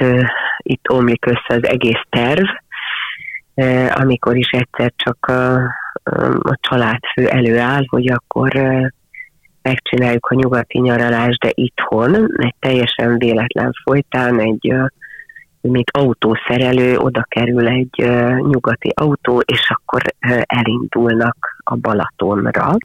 itt 0.57 0.89
omlik 0.89 1.25
össze 1.25 1.55
az 1.61 1.67
egész 1.67 2.01
terv, 2.09 2.45
amikor 3.95 4.35
is 4.35 4.49
egyszer 4.49 4.93
csak 4.95 5.25
a, 5.25 5.53
a 6.39 6.57
családfő 6.59 7.27
előáll, 7.27 7.83
hogy 7.87 8.07
akkor 8.07 8.51
megcsináljuk 9.61 10.25
a 10.25 10.35
nyugati 10.35 10.79
nyaralást, 10.79 11.39
de 11.39 11.51
itthon, 11.53 12.15
egy 12.37 12.55
teljesen 12.59 13.17
véletlen 13.17 13.71
folytán 13.83 14.39
egy 14.39 14.73
mint 15.61 15.91
autószerelő, 15.91 16.97
oda 16.97 17.25
kerül 17.27 17.67
egy 17.67 18.09
nyugati 18.37 18.91
autó, 18.95 19.39
és 19.39 19.69
akkor 19.69 20.01
elindulnak 20.45 21.61
a 21.63 21.75
Balatonra 21.75 22.77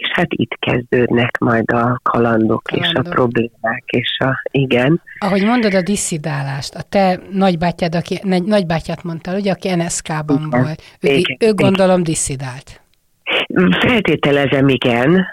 és 0.00 0.10
hát 0.12 0.26
itt 0.28 0.56
kezdődnek 0.58 1.38
majd 1.38 1.70
a 1.70 2.00
kalandok, 2.02 2.62
kalandok. 2.62 2.62
és 2.70 2.92
a 2.92 3.02
problémák, 3.02 3.84
és 3.86 4.18
a, 4.18 4.42
igen. 4.50 5.02
Ahogy 5.18 5.44
mondod 5.44 5.74
a 5.74 5.82
diszidálást, 5.82 6.74
a 6.74 6.82
te 6.82 7.20
nagybátyád, 7.32 7.94
aki, 7.94 8.20
nagybátyát 8.44 9.02
mondtál, 9.02 9.36
ugye, 9.36 9.50
aki 9.50 9.74
NSK-ban 9.74 10.44
igen. 10.46 10.62
volt, 10.62 10.82
ő, 11.00 11.08
igen. 11.08 11.36
ő 11.40 11.54
gondolom 11.54 12.02
diszidált. 12.02 12.80
Feltételezem, 13.80 14.68
igen, 14.68 15.26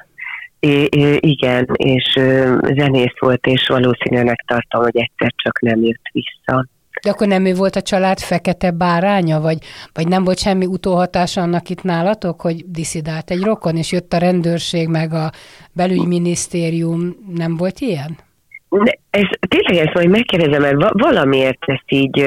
I- 0.60 1.28
igen, 1.30 1.68
és 1.74 2.14
zenész 2.76 3.20
volt, 3.20 3.46
és 3.46 3.68
valószínűleg 3.68 4.44
tartom, 4.48 4.82
hogy 4.82 4.98
egyszer 4.98 5.34
csak 5.36 5.62
nem 5.62 5.82
jött 5.82 6.10
vissza. 6.12 6.66
De 7.04 7.10
akkor 7.10 7.28
nem 7.28 7.46
ő 7.46 7.54
volt 7.54 7.76
a 7.76 7.82
család 7.82 8.20
fekete 8.20 8.72
báránya, 8.72 9.40
vagy, 9.40 9.58
vagy 9.94 10.08
nem 10.08 10.24
volt 10.24 10.40
semmi 10.40 10.66
utóhatása 10.66 11.42
annak 11.42 11.70
itt 11.70 11.84
nálatok, 11.84 12.42
hogy 12.42 12.64
diszidált 12.72 13.32
egy 13.32 13.42
rokon, 13.42 13.76
és 13.76 13.92
jött 13.92 14.14
a 14.14 14.18
rendőrség, 14.18 14.88
meg 14.88 15.14
a 15.14 15.32
belügyminisztérium, 15.72 17.16
nem 17.36 17.58
volt 17.58 17.80
ilyen? 17.80 18.18
Ez, 19.10 19.26
tényleg 19.48 19.86
ezt 19.86 19.94
majd 19.94 20.10
megkérdezem, 20.10 20.62
mert 20.62 20.92
valamiért 20.92 21.64
ezt 21.66 21.86
így, 21.88 22.20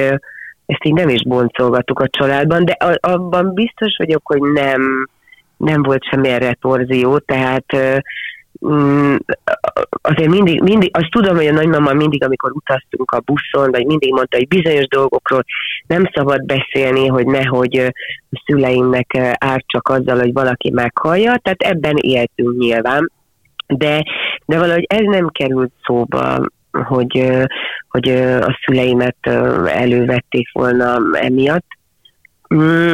ezt 0.66 0.84
így 0.84 0.94
nem 0.94 1.08
is 1.08 1.26
boncolgattuk 1.26 1.98
a 1.98 2.08
családban, 2.08 2.64
de 2.64 2.76
abban 3.00 3.54
biztos 3.54 3.96
vagyok, 3.96 4.22
hogy 4.24 4.40
nem, 4.40 5.08
nem 5.56 5.82
volt 5.82 6.04
semmilyen 6.04 6.38
retorzió, 6.38 7.18
tehát 7.18 7.64
Mm, 8.68 9.16
azért 10.02 10.30
mindig, 10.30 10.62
mindig, 10.62 10.90
azt 10.92 11.10
tudom, 11.10 11.36
hogy 11.36 11.46
a 11.46 11.52
nagymama 11.52 11.92
mindig, 11.92 12.24
amikor 12.24 12.50
utaztunk 12.54 13.10
a 13.10 13.20
buszon, 13.20 13.70
vagy 13.70 13.86
mindig 13.86 14.12
mondta, 14.12 14.36
hogy 14.36 14.48
bizonyos 14.48 14.86
dolgokról 14.88 15.44
nem 15.86 16.10
szabad 16.14 16.44
beszélni, 16.44 17.06
hogy 17.06 17.26
nehogy 17.26 17.76
a 18.30 18.42
szüleimnek 18.46 19.16
árt 19.38 19.64
csak 19.66 19.88
azzal, 19.88 20.18
hogy 20.18 20.32
valaki 20.32 20.70
meghallja, 20.70 21.40
tehát 21.42 21.62
ebben 21.62 21.96
éltünk 21.96 22.58
nyilván, 22.58 23.10
de, 23.66 24.04
de 24.46 24.58
valahogy 24.58 24.86
ez 24.88 25.04
nem 25.04 25.28
került 25.28 25.72
szóba, 25.84 26.46
hogy, 26.72 27.30
hogy 27.88 28.08
a 28.40 28.58
szüleimet 28.64 29.26
elővették 29.66 30.52
volna 30.52 30.98
emiatt. 31.12 31.66
Mm, 32.54 32.92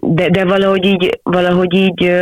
de, 0.00 0.28
de 0.28 0.44
valahogy 0.44 0.84
így, 0.84 1.20
valahogy 1.22 1.74
így 1.74 2.12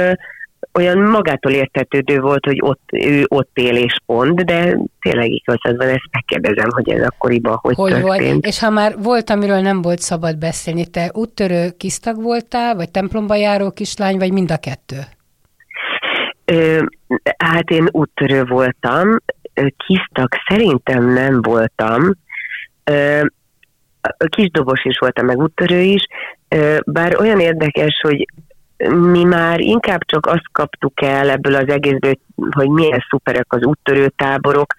olyan 0.75 0.99
magától 0.99 1.53
értetődő 1.53 2.21
volt, 2.21 2.45
hogy 2.45 2.59
ott, 2.61 2.83
ő 2.93 3.25
ott 3.29 3.51
él 3.55 3.77
és 3.77 3.97
pont, 4.07 4.45
de 4.45 4.77
tényleg 5.01 5.31
igazad 5.31 5.77
van, 5.77 5.89
ezt 5.89 6.09
megkérdezem, 6.11 6.69
hogy 6.71 6.91
ez 6.91 7.07
akkoriban 7.07 7.59
hogy, 7.61 7.75
hogy 7.75 7.91
történt. 7.91 8.31
Volt? 8.31 8.47
És 8.47 8.59
ha 8.59 8.71
már 8.71 8.95
volt, 8.99 9.31
amiről 9.31 9.61
nem 9.61 9.83
volt 9.83 9.99
szabad 9.99 10.39
beszélni, 10.39 10.87
te 10.87 11.11
úttörő 11.15 11.71
kisztag 11.79 12.23
voltál, 12.23 12.75
vagy 12.75 12.91
templomba 12.91 13.35
járó 13.35 13.71
kislány, 13.71 14.19
vagy 14.19 14.33
mind 14.33 14.51
a 14.51 14.57
kettő? 14.57 14.97
Ö, 16.45 16.83
hát 17.39 17.71
én 17.71 17.89
úttörő 17.91 18.45
voltam, 18.45 19.17
kisztag 19.87 20.29
szerintem 20.49 21.13
nem 21.13 21.43
voltam, 21.43 22.15
ö, 22.85 23.21
kisdobos 24.29 24.85
is 24.85 24.99
voltam, 24.99 25.27
meg 25.27 25.39
úttörő 25.39 25.81
is, 25.81 26.07
bár 26.85 27.21
olyan 27.21 27.41
érdekes, 27.41 28.01
hogy 28.03 28.27
mi 28.87 29.25
már 29.25 29.61
inkább 29.61 30.00
csak 30.04 30.26
azt 30.26 30.49
kaptuk 30.52 31.02
el 31.02 31.30
ebből 31.30 31.54
az 31.54 31.68
egészből, 31.68 32.14
hogy 32.50 32.68
milyen 32.68 33.04
szuperek 33.08 33.52
az 33.52 33.64
úttörő 33.64 34.08
táborok, 34.16 34.75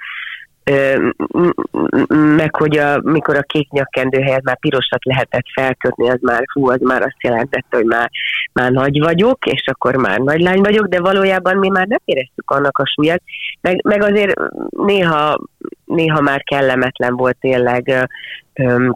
meg 2.35 2.55
hogy 2.55 2.77
a, 2.77 2.99
mikor 3.03 3.35
a 3.35 3.41
kék 3.41 3.69
nyakkendő 3.69 4.19
helyett 4.21 4.43
már 4.43 4.59
pirosat 4.59 5.05
lehetett 5.05 5.45
felkötni, 5.53 6.09
az 6.09 6.17
már, 6.21 6.43
hú, 6.53 6.69
az 6.69 6.79
már 6.81 7.01
azt 7.01 7.23
jelentette, 7.23 7.77
hogy 7.77 7.85
már, 7.85 8.09
már 8.53 8.71
nagy 8.71 8.99
vagyok, 8.99 9.45
és 9.45 9.63
akkor 9.65 9.95
már 9.95 10.19
nagy 10.19 10.41
lány 10.41 10.59
vagyok, 10.59 10.85
de 10.85 10.99
valójában 10.99 11.57
mi 11.57 11.69
már 11.69 11.87
nem 11.87 11.99
éreztük 12.05 12.51
annak 12.51 12.77
a 12.77 12.85
súlyát, 12.85 13.21
meg, 13.61 13.81
meg 13.83 14.03
azért 14.03 14.39
néha, 14.69 15.39
néha 15.85 16.21
már 16.21 16.43
kellemetlen 16.43 17.15
volt 17.15 17.37
tényleg 17.39 18.09
öm, 18.53 18.95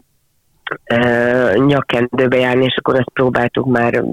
nyakkendőbe 1.54 2.36
járni, 2.36 2.64
és 2.64 2.76
akkor 2.76 2.94
azt 2.94 3.12
próbáltuk 3.12 3.66
már 3.66 4.04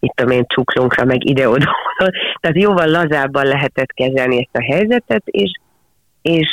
itt 0.00 0.12
tudom 0.14 0.32
én 0.32 0.46
cuklunkra, 0.54 1.04
meg 1.04 1.28
ide-oda. 1.28 1.76
Tehát 2.40 2.56
jóval 2.56 2.86
lazábban 2.86 3.46
lehetett 3.46 3.92
kezelni 3.92 4.36
ezt 4.36 4.64
a 4.64 4.72
helyzetet, 4.72 5.22
és, 5.24 5.50
és, 6.22 6.48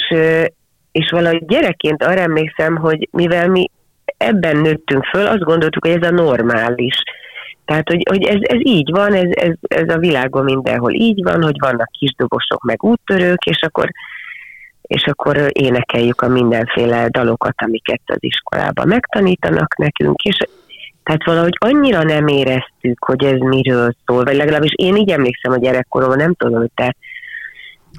és 0.92 1.10
valahogy 1.10 1.46
gyerekként 1.46 2.04
arra 2.04 2.20
emlékszem, 2.20 2.76
hogy 2.76 3.10
mivel 3.12 3.48
mi 3.48 3.70
ebben 4.18 4.58
nőttünk 4.58 5.06
föl, 5.06 5.26
azt 5.26 5.44
gondoltuk, 5.44 5.86
hogy 5.86 6.04
ez 6.04 6.10
a 6.10 6.14
normális. 6.14 6.96
Tehát, 7.66 7.90
hogy, 7.90 8.04
hogy 8.10 8.24
ez, 8.24 8.40
ez 8.42 8.60
így 8.60 8.92
van, 8.92 9.14
ez, 9.14 9.30
ez, 9.30 9.54
ez 9.62 9.96
a 9.96 9.98
világon 9.98 10.44
mindenhol 10.44 10.94
így 10.94 11.24
van, 11.24 11.44
hogy 11.44 11.56
vannak 11.60 11.92
kisdobosok, 11.92 12.64
meg 12.64 12.84
úttörők, 12.84 13.46
és 13.46 13.60
akkor 13.62 13.90
és 14.88 15.06
akkor 15.06 15.50
énekeljük 15.52 16.22
a 16.22 16.28
mindenféle 16.28 17.08
dalokat, 17.10 17.54
amiket 17.58 18.02
az 18.06 18.18
iskolában 18.20 18.88
megtanítanak 18.88 19.78
nekünk, 19.78 20.22
és 20.22 20.38
tehát 21.04 21.26
valahogy 21.26 21.58
annyira 21.58 22.04
nem 22.04 22.28
éreztük, 22.28 23.04
hogy 23.06 23.24
ez 23.24 23.40
miről 23.40 23.96
szól, 24.06 24.24
vagy 24.24 24.36
legalábbis 24.36 24.74
én 24.76 24.96
így 24.96 25.10
emlékszem 25.10 25.52
a 25.52 25.58
gyerekkoromban, 25.58 26.18
nem 26.18 26.34
tudom, 26.34 26.60
hogy 26.60 26.72
te 26.76 26.96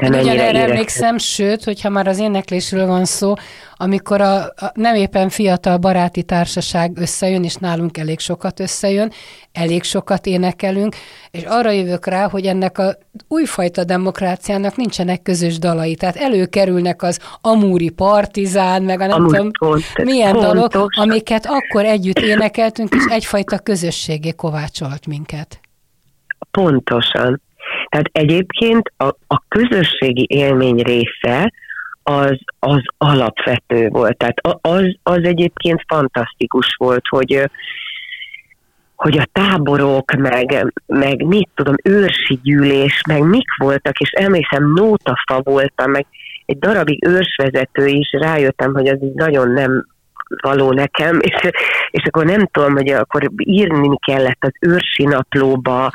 én 0.03 0.15
ugyanerre 0.15 0.63
emlékszem, 0.63 1.19
sőt, 1.19 1.65
hogyha 1.65 1.89
már 1.89 2.07
az 2.07 2.19
éneklésről 2.19 2.87
van 2.87 3.05
szó, 3.05 3.35
amikor 3.77 4.21
a, 4.21 4.43
a 4.45 4.73
nem 4.75 4.95
éppen 4.95 5.29
fiatal 5.29 5.77
baráti 5.77 6.23
társaság 6.23 6.99
összejön, 6.99 7.45
és 7.45 7.55
nálunk 7.55 7.99
elég 7.99 8.19
sokat 8.19 8.61
összejön, 8.61 9.13
elég 9.53 9.83
sokat 9.83 10.27
énekelünk, 10.27 10.97
és 11.31 11.43
arra 11.47 11.71
jövök 11.71 12.07
rá, 12.07 12.29
hogy 12.29 12.47
ennek 12.47 12.79
a 12.79 12.97
újfajta 13.29 13.85
demokráciának 13.85 14.77
nincsenek 14.77 15.23
közös 15.23 15.59
dalai, 15.59 15.95
tehát 15.95 16.17
előkerülnek 16.17 17.03
az 17.03 17.19
amúri 17.41 17.89
partizán, 17.89 18.83
meg 18.83 19.01
a 19.01 19.07
nem 19.07 19.17
Amúgy 19.17 19.31
tudom 19.31 19.51
pont, 19.59 20.05
milyen 20.05 20.33
pontos. 20.33 20.69
dalok, 20.71 20.89
amiket 20.91 21.47
akkor 21.47 21.85
együtt 21.85 22.19
énekeltünk, 22.19 22.95
és 22.95 23.05
egyfajta 23.09 23.59
közösségé 23.59 24.31
kovácsolt 24.31 25.07
minket. 25.07 25.61
Pontosan. 26.51 27.41
Tehát 27.89 28.09
egyébként 28.13 28.93
a, 28.97 29.07
a 29.27 29.43
közösségi 29.49 30.27
élmény 30.29 30.83
része 30.83 31.53
az, 32.03 32.39
az 32.59 32.83
alapvető 32.99 33.89
volt. 33.89 34.17
Tehát 34.17 34.39
az, 34.61 34.97
az 35.03 35.23
egyébként 35.23 35.85
fantasztikus 35.87 36.75
volt, 36.79 37.07
hogy 37.09 37.51
hogy 38.97 39.19
a 39.19 39.29
táborok, 39.33 40.13
meg, 40.13 40.73
meg 40.87 41.27
mit 41.27 41.49
tudom, 41.55 41.75
őrsi 41.85 42.39
gyűlés, 42.43 43.03
meg 43.09 43.23
mik 43.23 43.47
voltak, 43.59 43.99
és 43.99 44.11
emlékszem, 44.11 44.73
nótafa 44.73 45.41
voltam, 45.43 45.91
meg 45.91 46.07
egy 46.47 46.59
darabig 46.59 47.07
őrsvezető 47.07 47.87
is, 47.87 48.11
rájöttem, 48.13 48.75
hogy 48.75 48.87
az 48.89 49.03
így 49.03 49.15
nagyon 49.15 49.51
nem 49.51 49.87
való 50.43 50.73
nekem, 50.73 51.19
és, 51.29 51.51
és 51.91 52.05
akkor 52.05 52.25
nem 52.25 52.47
tudom, 52.47 52.73
hogy 52.73 52.89
akkor 52.89 53.31
írni 53.37 53.99
kellett 54.07 54.39
az 54.45 54.53
őrsi 54.61 55.05
naplóba, 55.05 55.91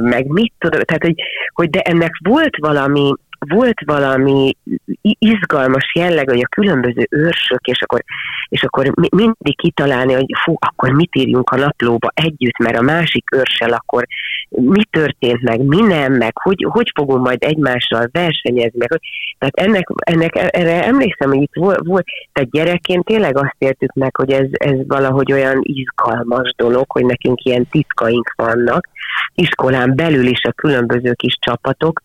meg 0.00 0.26
mit 0.26 0.52
tudom, 0.58 0.80
tehát 0.80 1.02
hogy, 1.02 1.14
hogy 1.54 1.70
de 1.70 1.80
ennek 1.80 2.12
volt 2.24 2.56
valami, 2.56 3.14
volt 3.48 3.80
valami 3.86 4.56
izgalmas 5.02 5.92
jelleg, 5.94 6.28
hogy 6.28 6.40
a 6.40 6.48
különböző 6.48 7.06
őrsök, 7.10 7.66
és 7.66 7.82
akkor, 7.82 8.04
és 8.48 8.62
akkor 8.62 8.92
mindig 9.10 9.56
kitalálni, 9.56 10.12
hogy 10.12 10.26
fú, 10.44 10.54
akkor 10.58 10.90
mit 10.90 11.16
írjunk 11.16 11.50
a 11.50 11.56
naplóba 11.56 12.10
együtt, 12.14 12.58
mert 12.58 12.78
a 12.78 12.82
másik 12.82 13.24
őrsel 13.32 13.72
akkor 13.72 14.06
mi 14.48 14.84
történt 14.90 15.42
meg, 15.42 15.60
mi 15.60 15.80
nem, 15.80 16.12
meg 16.12 16.32
hogy, 16.42 16.66
hogy 16.68 16.90
fogunk 16.94 17.24
majd 17.24 17.38
egymással 17.42 18.08
versenyezni, 18.12 18.78
meg, 18.78 19.00
tehát 19.38 19.56
ennek, 19.56 19.88
ennek 19.96 20.30
erre 20.34 20.84
emlékszem, 20.84 21.28
hogy 21.28 21.42
itt 21.42 21.54
volt, 21.54 21.80
volt, 21.84 22.04
tehát 22.32 22.50
gyerekként 22.50 23.04
tényleg 23.04 23.36
azt 23.36 23.56
értük 23.58 23.92
meg, 23.92 24.16
hogy 24.16 24.30
ez, 24.30 24.46
ez 24.50 24.76
valahogy 24.86 25.32
olyan 25.32 25.58
izgalmas 25.62 26.54
dolog, 26.56 26.84
hogy 26.88 27.04
nekünk 27.04 27.44
ilyen 27.44 27.66
titkaink 27.70 28.32
vannak, 28.36 28.88
iskolán 29.34 29.96
belül 29.96 30.26
is 30.26 30.42
a 30.42 30.52
különböző 30.52 31.12
kis 31.12 31.38
csapatok, 31.40 32.02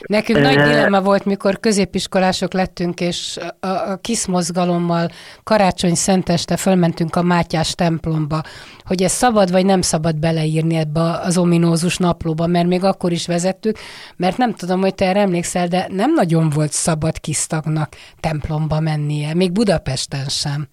Nekünk 0.00 0.40
nagy 0.40 0.54
dilemma 0.54 1.00
volt, 1.00 1.24
mikor 1.24 1.60
középiskolások 1.60 2.52
lettünk, 2.52 3.00
és 3.00 3.38
a, 3.60 3.66
a 3.66 3.96
KISZ 4.00 4.26
mozgalommal 4.26 5.10
karácsony 5.42 5.94
szenteste 5.94 6.56
fölmentünk 6.56 7.16
a 7.16 7.22
Mátyás 7.22 7.74
templomba, 7.74 8.40
hogy 8.84 9.02
ez 9.02 9.12
szabad 9.12 9.50
vagy 9.50 9.64
nem 9.64 9.80
szabad 9.80 10.18
beleírni 10.18 10.74
ebbe 10.74 11.00
az 11.00 11.38
ominózus 11.38 11.96
naplóba, 11.96 12.46
mert 12.46 12.66
még 12.66 12.84
akkor 12.84 13.12
is 13.12 13.26
vezettük, 13.26 13.78
mert 14.16 14.36
nem 14.36 14.52
tudom, 14.54 14.80
hogy 14.80 14.94
te 14.94 15.06
erre 15.06 15.20
emlékszel, 15.20 15.68
de 15.68 15.86
nem 15.90 16.12
nagyon 16.12 16.50
volt 16.50 16.72
szabad 16.72 17.20
kisztagnak 17.20 17.94
templomba 18.20 18.80
mennie, 18.80 19.34
még 19.34 19.52
Budapesten 19.52 20.24
sem. 20.24 20.68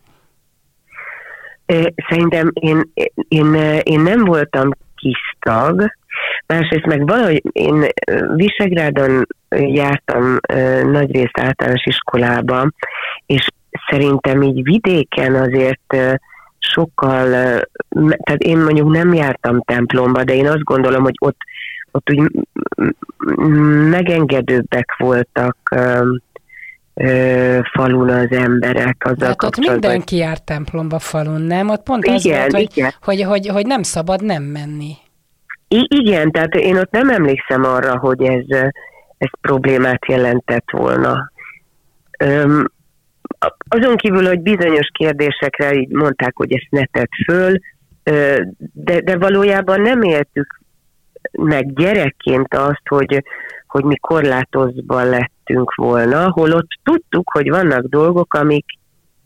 Szerintem 2.09 2.51
én, 2.53 2.91
én, 3.27 3.53
én 3.83 3.99
nem 3.99 4.25
voltam 4.25 4.69
kisztag, 4.95 5.93
Másrészt 6.47 6.85
meg 6.85 7.07
valahogy 7.07 7.41
én 7.51 7.85
Visegrádon 8.35 9.27
jártam 9.49 10.39
nagyrészt 10.91 11.39
általános 11.39 11.85
iskolába, 11.85 12.71
és 13.25 13.47
szerintem 13.89 14.41
így 14.41 14.63
vidéken 14.63 15.35
azért 15.35 15.95
sokkal, 16.59 17.29
tehát 18.23 18.41
én 18.43 18.57
mondjuk 18.57 18.91
nem 18.91 19.13
jártam 19.13 19.61
templomba, 19.61 20.23
de 20.23 20.33
én 20.33 20.47
azt 20.47 20.63
gondolom, 20.63 21.03
hogy 21.03 21.15
ott, 21.19 21.37
ott 21.91 22.09
úgy 22.09 22.31
megengedőbbek 23.89 24.95
voltak 24.97 25.57
falun 27.73 28.09
az 28.09 28.31
emberek. 28.31 28.95
Azzal 28.99 29.27
hát 29.27 29.43
ott 29.43 29.57
mindenki 29.57 30.15
járt 30.15 30.43
templomba 30.43 30.99
falun, 30.99 31.41
nem? 31.41 31.69
Ott 31.69 31.83
pont 31.83 32.05
igen, 32.05 32.15
az 32.15 32.51
volt, 32.51 32.51
hogy, 32.51 32.83
hogy, 33.01 33.21
hogy, 33.21 33.47
hogy 33.47 33.65
nem 33.65 33.83
szabad 33.83 34.23
nem 34.23 34.43
menni. 34.43 34.95
I- 35.73 35.87
igen, 35.89 36.31
tehát 36.31 36.55
én 36.55 36.77
ott 36.77 36.91
nem 36.91 37.09
emlékszem 37.09 37.63
arra, 37.63 37.97
hogy 37.97 38.23
ez, 38.23 38.45
ez 39.17 39.29
problémát 39.41 40.05
jelentett 40.07 40.71
volna. 40.71 41.31
Öm, 42.19 42.71
azon 43.67 43.95
kívül, 43.95 44.27
hogy 44.27 44.39
bizonyos 44.39 44.87
kérdésekre 44.91 45.73
így 45.73 45.89
mondták, 45.89 46.35
hogy 46.35 46.53
ezt 46.53 46.67
ne 46.69 46.85
tett 46.85 47.11
föl, 47.25 47.59
de, 48.73 48.99
de 48.99 49.17
valójában 49.17 49.81
nem 49.81 50.01
éltük 50.01 50.59
meg 51.31 51.73
gyerekként 51.73 52.53
azt, 52.53 52.87
hogy, 52.89 53.23
hogy 53.67 53.83
mi 53.83 53.95
korlátozva 53.97 55.03
lettünk 55.03 55.75
volna, 55.75 56.31
holott 56.31 56.69
tudtuk, 56.83 57.29
hogy 57.31 57.49
vannak 57.49 57.85
dolgok, 57.85 58.33
amik, 58.33 58.65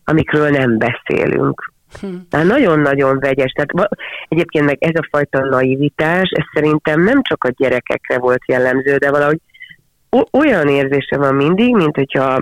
amikről 0.04 0.50
nem 0.50 0.78
beszélünk. 0.78 1.74
Hm. 2.02 2.16
Tehát 2.30 2.46
nagyon-nagyon 2.46 3.20
vegyes. 3.20 3.52
Tehát 3.52 3.90
egyébként 4.28 4.66
meg 4.66 4.78
ez 4.80 4.96
a 4.96 5.08
fajta 5.12 5.46
naivitás, 5.46 6.30
ez 6.30 6.46
szerintem 6.54 7.04
nem 7.04 7.22
csak 7.22 7.44
a 7.44 7.54
gyerekekre 7.58 8.20
volt 8.20 8.42
jellemző, 8.48 8.98
de 8.98 9.12
valahogy 9.12 9.40
olyan 10.32 10.68
érzése 10.68 11.18
van 11.18 11.36
mindig, 11.36 11.76
mint 11.76 11.96
hogyha 11.96 12.40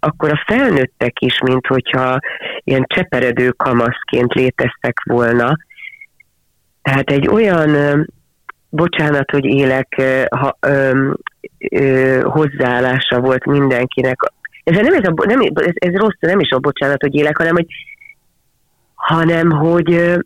akkor 0.00 0.30
a 0.30 0.44
felnőttek 0.46 1.20
is, 1.20 1.40
mint 1.40 1.66
hogyha 1.66 2.18
ilyen 2.64 2.84
cseperedő 2.86 3.50
kamaszként 3.50 4.32
léteztek 4.32 5.00
volna. 5.04 5.56
Tehát 6.82 7.10
egy 7.10 7.28
olyan, 7.28 8.06
bocsánat, 8.68 9.30
hogy 9.30 9.44
élek, 9.44 10.02
ha, 10.30 10.56
ö, 10.60 11.10
ö, 11.70 12.20
hozzáállása 12.22 13.20
volt 13.20 13.44
mindenkinek. 13.44 14.16
Ez 14.64 14.76
nem, 14.76 14.92
ez, 14.92 15.08
a, 15.08 15.26
nem 15.26 15.40
ez, 15.40 15.72
ez 15.74 15.94
rossz, 15.94 16.18
nem 16.20 16.40
is 16.40 16.50
a 16.50 16.58
bocsánat, 16.58 17.00
hogy 17.00 17.14
élek, 17.14 17.36
hanem 17.36 17.54
hogy 17.54 17.66
hanem 19.06 19.50
hogy 19.50 20.18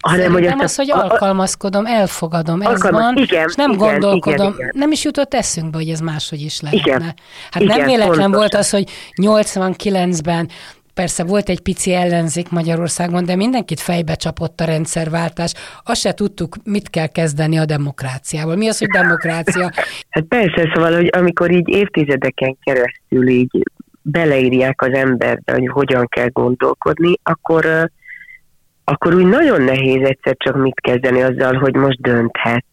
hanem, 0.00 0.32
hogy 0.32 0.46
az, 0.46 0.74
hogy 0.74 0.90
alkalmazkodom, 0.90 1.86
elfogadom, 1.86 2.60
ez 2.60 2.90
van, 2.90 3.16
igen, 3.16 3.48
és 3.48 3.54
nem 3.54 3.70
igen, 3.70 3.88
gondolkodom, 3.88 4.46
igen, 4.46 4.58
igen. 4.58 4.70
nem 4.74 4.90
is 4.90 5.04
jutott 5.04 5.34
eszünkbe, 5.34 5.78
hogy 5.78 5.88
ez 5.88 6.00
máshogy 6.00 6.40
is 6.40 6.60
lehetne. 6.60 6.82
Igen, 6.82 7.14
hát 7.50 7.62
igen, 7.62 7.76
nem 7.76 7.86
véletlen 7.86 8.08
pontosan. 8.08 8.30
volt 8.30 8.54
az, 8.54 8.70
hogy 8.70 8.90
89-ben 9.22 10.48
Persze 10.94 11.24
volt 11.24 11.48
egy 11.48 11.60
pici 11.60 11.92
ellenzék 11.94 12.50
Magyarországon, 12.50 13.24
de 13.24 13.36
mindenkit 13.36 13.80
fejbe 13.80 14.14
csapott 14.14 14.60
a 14.60 14.64
rendszerváltás. 14.64 15.52
Azt 15.84 16.00
se 16.00 16.12
tudtuk, 16.12 16.56
mit 16.64 16.90
kell 16.90 17.06
kezdeni 17.06 17.58
a 17.58 17.64
demokráciával. 17.64 18.56
Mi 18.56 18.68
az, 18.68 18.78
hogy 18.78 18.88
demokrácia? 18.88 19.70
Hát 20.10 20.24
persze, 20.24 20.70
szóval, 20.74 20.94
hogy 20.94 21.10
amikor 21.12 21.50
így 21.50 21.68
évtizedeken 21.68 22.56
keresztül 22.62 23.28
így 23.28 23.62
beleírják 24.02 24.82
az 24.82 24.92
emberbe, 24.92 25.52
hogy 25.52 25.68
hogyan 25.68 26.06
kell 26.08 26.28
gondolkodni, 26.28 27.14
akkor, 27.22 27.90
akkor 28.84 29.14
úgy 29.14 29.26
nagyon 29.26 29.62
nehéz 29.62 30.08
egyszer 30.08 30.36
csak 30.38 30.56
mit 30.56 30.80
kezdeni 30.80 31.22
azzal, 31.22 31.54
hogy 31.54 31.74
most 31.74 32.00
dönthetsz. 32.00 32.64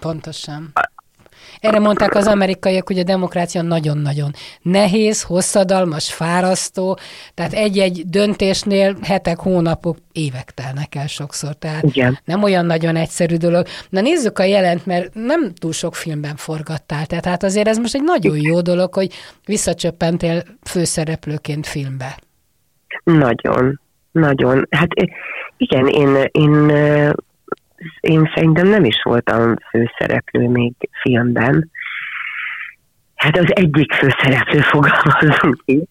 Pontosan. 0.00 0.72
Erre 1.60 1.78
mondták 1.78 2.14
az 2.14 2.26
amerikaiak, 2.26 2.86
hogy 2.86 2.98
a 2.98 3.02
demokrácia 3.02 3.62
nagyon-nagyon 3.62 4.30
nehéz, 4.62 5.22
hosszadalmas, 5.22 6.12
fárasztó, 6.12 6.98
tehát 7.34 7.52
egy-egy 7.52 8.02
döntésnél 8.06 8.96
hetek, 9.02 9.38
hónapok, 9.38 9.96
évek 10.12 10.50
telnek 10.50 10.94
el 10.94 11.06
sokszor, 11.06 11.54
tehát 11.54 11.82
Igen. 11.82 12.18
nem 12.24 12.42
olyan 12.42 12.66
nagyon 12.66 12.96
egyszerű 12.96 13.36
dolog. 13.36 13.66
Na 13.88 14.00
nézzük 14.00 14.38
a 14.38 14.44
jelent, 14.44 14.86
mert 14.86 15.14
nem 15.14 15.52
túl 15.54 15.72
sok 15.72 15.94
filmben 15.94 16.36
forgattál, 16.36 17.06
tehát 17.06 17.24
hát 17.24 17.42
azért 17.42 17.68
ez 17.68 17.78
most 17.78 17.94
egy 17.94 18.02
nagyon 18.02 18.36
jó 18.36 18.60
dolog, 18.60 18.94
hogy 18.94 19.12
visszacsöppentél 19.44 20.42
főszereplőként 20.62 21.66
filmbe. 21.66 22.18
Nagyon, 23.04 23.80
nagyon. 24.12 24.66
Hát 24.70 24.88
igen, 25.56 25.86
én, 25.86 26.28
én, 26.30 26.72
én 28.00 28.30
szerintem 28.34 28.68
nem 28.68 28.84
is 28.84 29.02
voltam 29.02 29.54
főszereplő 29.70 30.48
még 30.48 30.72
filmben. 31.02 31.70
Hát 33.14 33.38
az 33.38 33.46
egyik 33.48 33.92
főszereplő 33.92 34.60
fogalmazunk 34.72 35.62
ki. 35.64 35.82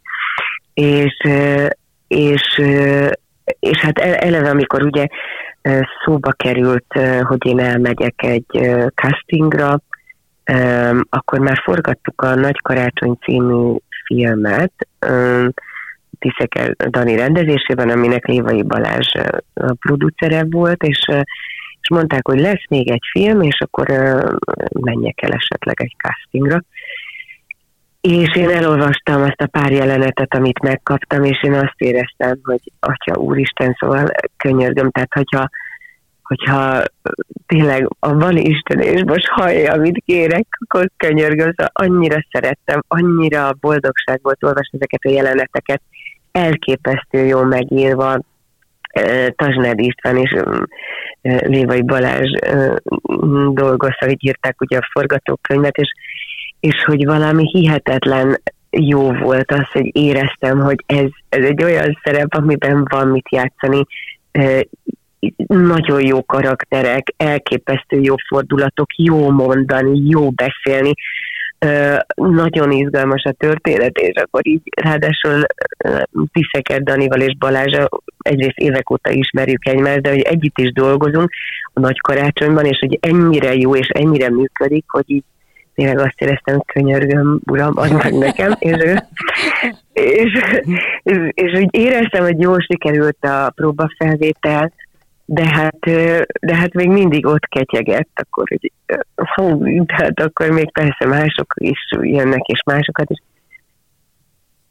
És, 0.73 1.17
és, 2.07 2.61
és 3.59 3.77
hát 3.77 3.99
eleve, 3.99 4.49
amikor 4.49 4.83
ugye 4.83 5.07
szóba 6.05 6.31
került, 6.31 6.99
hogy 7.21 7.45
én 7.45 7.59
elmegyek 7.59 8.23
egy 8.23 8.45
castingra, 8.95 9.79
akkor 11.09 11.39
már 11.39 11.61
forgattuk 11.63 12.21
a 12.21 12.35
Nagy 12.35 12.61
Karácsony 12.61 13.17
című 13.23 13.75
filmet, 14.05 14.73
Tiszeker 16.19 16.75
Dani 16.89 17.15
rendezésében, 17.15 17.89
aminek 17.89 18.25
Lévai 18.25 18.63
Balázs 18.63 19.13
a 19.53 19.73
producere 19.79 20.45
volt, 20.49 20.83
és, 20.83 20.99
és 21.81 21.89
mondták, 21.89 22.27
hogy 22.27 22.39
lesz 22.39 22.67
még 22.69 22.91
egy 22.91 23.03
film, 23.11 23.41
és 23.41 23.59
akkor 23.59 23.87
menjek 24.79 25.21
el 25.21 25.31
esetleg 25.31 25.81
egy 25.81 25.95
castingra. 25.97 26.61
És 28.01 28.35
én 28.35 28.49
elolvastam 28.49 29.21
azt 29.21 29.41
a 29.41 29.47
pár 29.47 29.71
jelenetet, 29.71 30.35
amit 30.35 30.61
megkaptam, 30.61 31.23
és 31.23 31.43
én 31.43 31.53
azt 31.53 31.75
éreztem, 31.77 32.39
hogy 32.43 32.59
Atya 32.79 33.19
Úristen, 33.19 33.75
szóval 33.79 34.09
könyörgöm, 34.37 34.91
tehát 34.91 35.13
hogyha, 35.13 35.49
hogyha 36.23 36.83
tényleg 37.45 37.87
a 37.99 38.13
van 38.13 38.37
Isten, 38.37 38.79
és 38.79 39.03
most 39.05 39.27
hallja, 39.27 39.73
amit 39.73 40.03
kérek, 40.05 40.45
akkor 40.59 40.89
könyörgöm, 40.97 41.53
szóval 41.55 41.71
annyira 41.73 42.25
szerettem, 42.31 42.81
annyira 42.87 43.53
boldogság 43.59 44.19
volt 44.21 44.43
olvasni 44.43 44.77
ezeket 44.77 45.03
a 45.03 45.09
jeleneteket, 45.09 45.81
elképesztő 46.31 47.25
jó 47.25 47.43
megírva, 47.43 48.19
Tazsned 49.35 49.79
István 49.79 50.17
és 50.17 50.35
Lévai 51.21 51.81
Balázs 51.81 52.29
dolgozta, 53.53 54.05
hogy 54.05 54.17
írták 54.25 54.61
ugye 54.61 54.77
a 54.77 54.89
forgatókönyvet, 54.91 55.77
és, 55.77 55.91
és 56.59 56.83
hogy 56.83 57.05
valami 57.05 57.49
hihetetlen 57.51 58.41
jó 58.69 59.13
volt 59.13 59.51
az, 59.51 59.65
hogy 59.71 59.89
éreztem, 59.91 60.59
hogy 60.59 60.83
ez, 60.85 61.09
ez 61.29 61.43
egy 61.43 61.63
olyan 61.63 61.99
szerep, 62.03 62.33
amiben 62.33 62.85
van 62.89 63.07
mit 63.07 63.29
játszani, 63.31 63.83
nagyon 65.47 66.05
jó 66.05 66.25
karakterek, 66.25 67.13
elképesztő 67.17 67.99
jó 67.99 68.15
fordulatok, 68.27 68.95
jó 68.95 69.29
mondani, 69.29 70.09
jó 70.09 70.29
beszélni, 70.29 70.93
nagyon 72.15 72.71
izgalmas 72.71 73.23
a 73.23 73.31
történet, 73.31 73.97
és 73.97 74.21
akkor 74.21 74.47
így 74.47 74.61
ráadásul 74.81 75.41
Tiszeket 76.31 76.83
Danival 76.83 77.21
és 77.21 77.37
Balázsa 77.37 77.89
egyrészt 78.17 78.57
évek 78.57 78.89
óta 78.89 79.09
ismerjük 79.09 79.67
egymást, 79.67 80.01
de 80.01 80.09
hogy 80.09 80.21
együtt 80.21 80.57
is 80.57 80.73
dolgozunk 80.73 81.29
a 81.73 81.79
nagy 81.79 81.99
karácsonyban, 81.99 82.65
és 82.65 82.77
hogy 82.79 82.97
ennyire 83.01 83.55
jó 83.55 83.75
és 83.75 83.87
ennyire 83.87 84.29
működik, 84.29 84.85
hogy 84.87 85.03
így 85.05 85.23
tényleg 85.75 85.99
azt 85.99 86.21
éreztem, 86.21 86.55
hogy 86.55 86.65
könyörgöm, 86.65 87.39
uram, 87.45 87.73
az 87.75 87.91
meg 87.91 88.13
nekem, 88.17 88.55
és, 88.59 88.75
és, 89.93 90.31
és, 91.03 91.17
és 91.33 91.59
úgy 91.59 91.69
éreztem, 91.71 92.23
hogy 92.23 92.39
jól 92.39 92.59
sikerült 92.59 93.23
a 93.23 93.51
próbafelvétel, 93.55 94.71
de 95.33 95.47
hát, 95.47 95.79
de 96.41 96.55
hát 96.55 96.73
még 96.73 96.89
mindig 96.89 97.25
ott 97.25 97.45
ketyegett, 97.45 98.09
akkor, 98.13 98.47
hogy 98.47 98.71
hú, 99.15 99.65
tehát 99.85 100.19
akkor 100.19 100.49
még 100.49 100.71
persze 100.71 101.05
mások 101.07 101.53
is 101.55 101.79
jönnek, 102.01 102.45
és 102.45 102.61
másokat 102.65 103.09
is. 103.09 103.21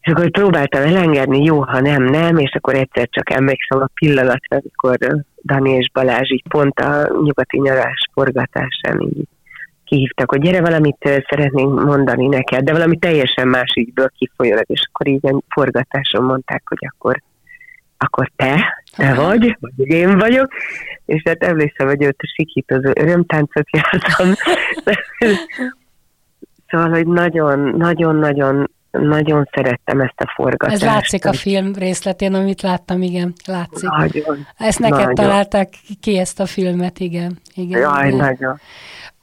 És 0.01 0.13
akkor 0.13 0.31
próbáltam 0.31 0.83
elengedni, 0.83 1.45
jó, 1.45 1.63
ha 1.63 1.81
nem, 1.81 2.05
nem, 2.05 2.37
és 2.37 2.55
akkor 2.55 2.75
egyszer 2.75 3.09
csak 3.11 3.31
emlékszem 3.31 3.81
a 3.81 3.89
pillanatra, 3.95 4.57
amikor 4.57 4.97
Dani 5.45 5.71
és 5.71 5.91
Balázs 5.93 6.31
így 6.31 6.45
pont 6.49 6.81
a 6.81 7.09
nyugati 7.23 7.61
nyarás 7.61 8.09
forgatásán 8.13 9.01
így 9.01 9.29
kihívtak, 9.85 10.31
hogy 10.31 10.41
gyere, 10.41 10.61
valamit 10.61 11.25
szeretnénk 11.29 11.83
mondani 11.85 12.27
neked, 12.27 12.65
de 12.65 12.73
valami 12.73 12.97
teljesen 12.97 13.49
más 13.49 13.73
ügyből 13.77 14.11
kifolyólag, 14.19 14.65
és 14.67 14.81
akkor 14.93 15.09
így 15.09 15.35
forgatáson 15.49 16.25
mondták, 16.25 16.63
hogy 16.65 16.89
akkor 16.91 17.23
akkor 18.03 18.31
te, 18.37 18.80
te 18.97 19.15
vagy, 19.15 19.57
vagy 19.61 19.89
én 19.89 20.19
vagyok, 20.19 20.53
és 21.07 21.23
hát 21.25 21.43
emlékszem, 21.43 21.87
hogy 21.87 22.05
ott 22.05 22.19
a 22.19 22.33
sikítozó 22.37 22.91
örömtáncot 22.95 23.67
jártam. 23.71 24.33
szóval, 26.69 26.89
hogy 26.89 27.07
nagyon, 27.07 27.59
nagyon, 27.59 28.17
nagyon, 28.17 28.71
nagyon 28.91 29.49
szerettem 29.53 30.01
ezt 30.01 30.21
a 30.21 30.33
forgatást. 30.35 30.83
Ez 30.83 30.89
látszik 30.89 31.25
a 31.25 31.33
film 31.33 31.73
részletén, 31.75 32.35
amit 32.35 32.63
láttam, 32.63 33.03
igen, 33.03 33.33
látszik. 33.47 33.89
Nagyon. 33.89 34.47
Ezt 34.57 34.79
neked 34.79 34.99
nagyon. 34.99 35.15
találták 35.15 35.75
ki 36.01 36.19
ezt 36.19 36.41
a 36.41 36.47
filmet, 36.47 36.99
igen. 36.99 37.39
igen 37.55 37.81
Jaj, 37.81 38.07
igen. 38.07 38.19
nagyon. 38.19 38.61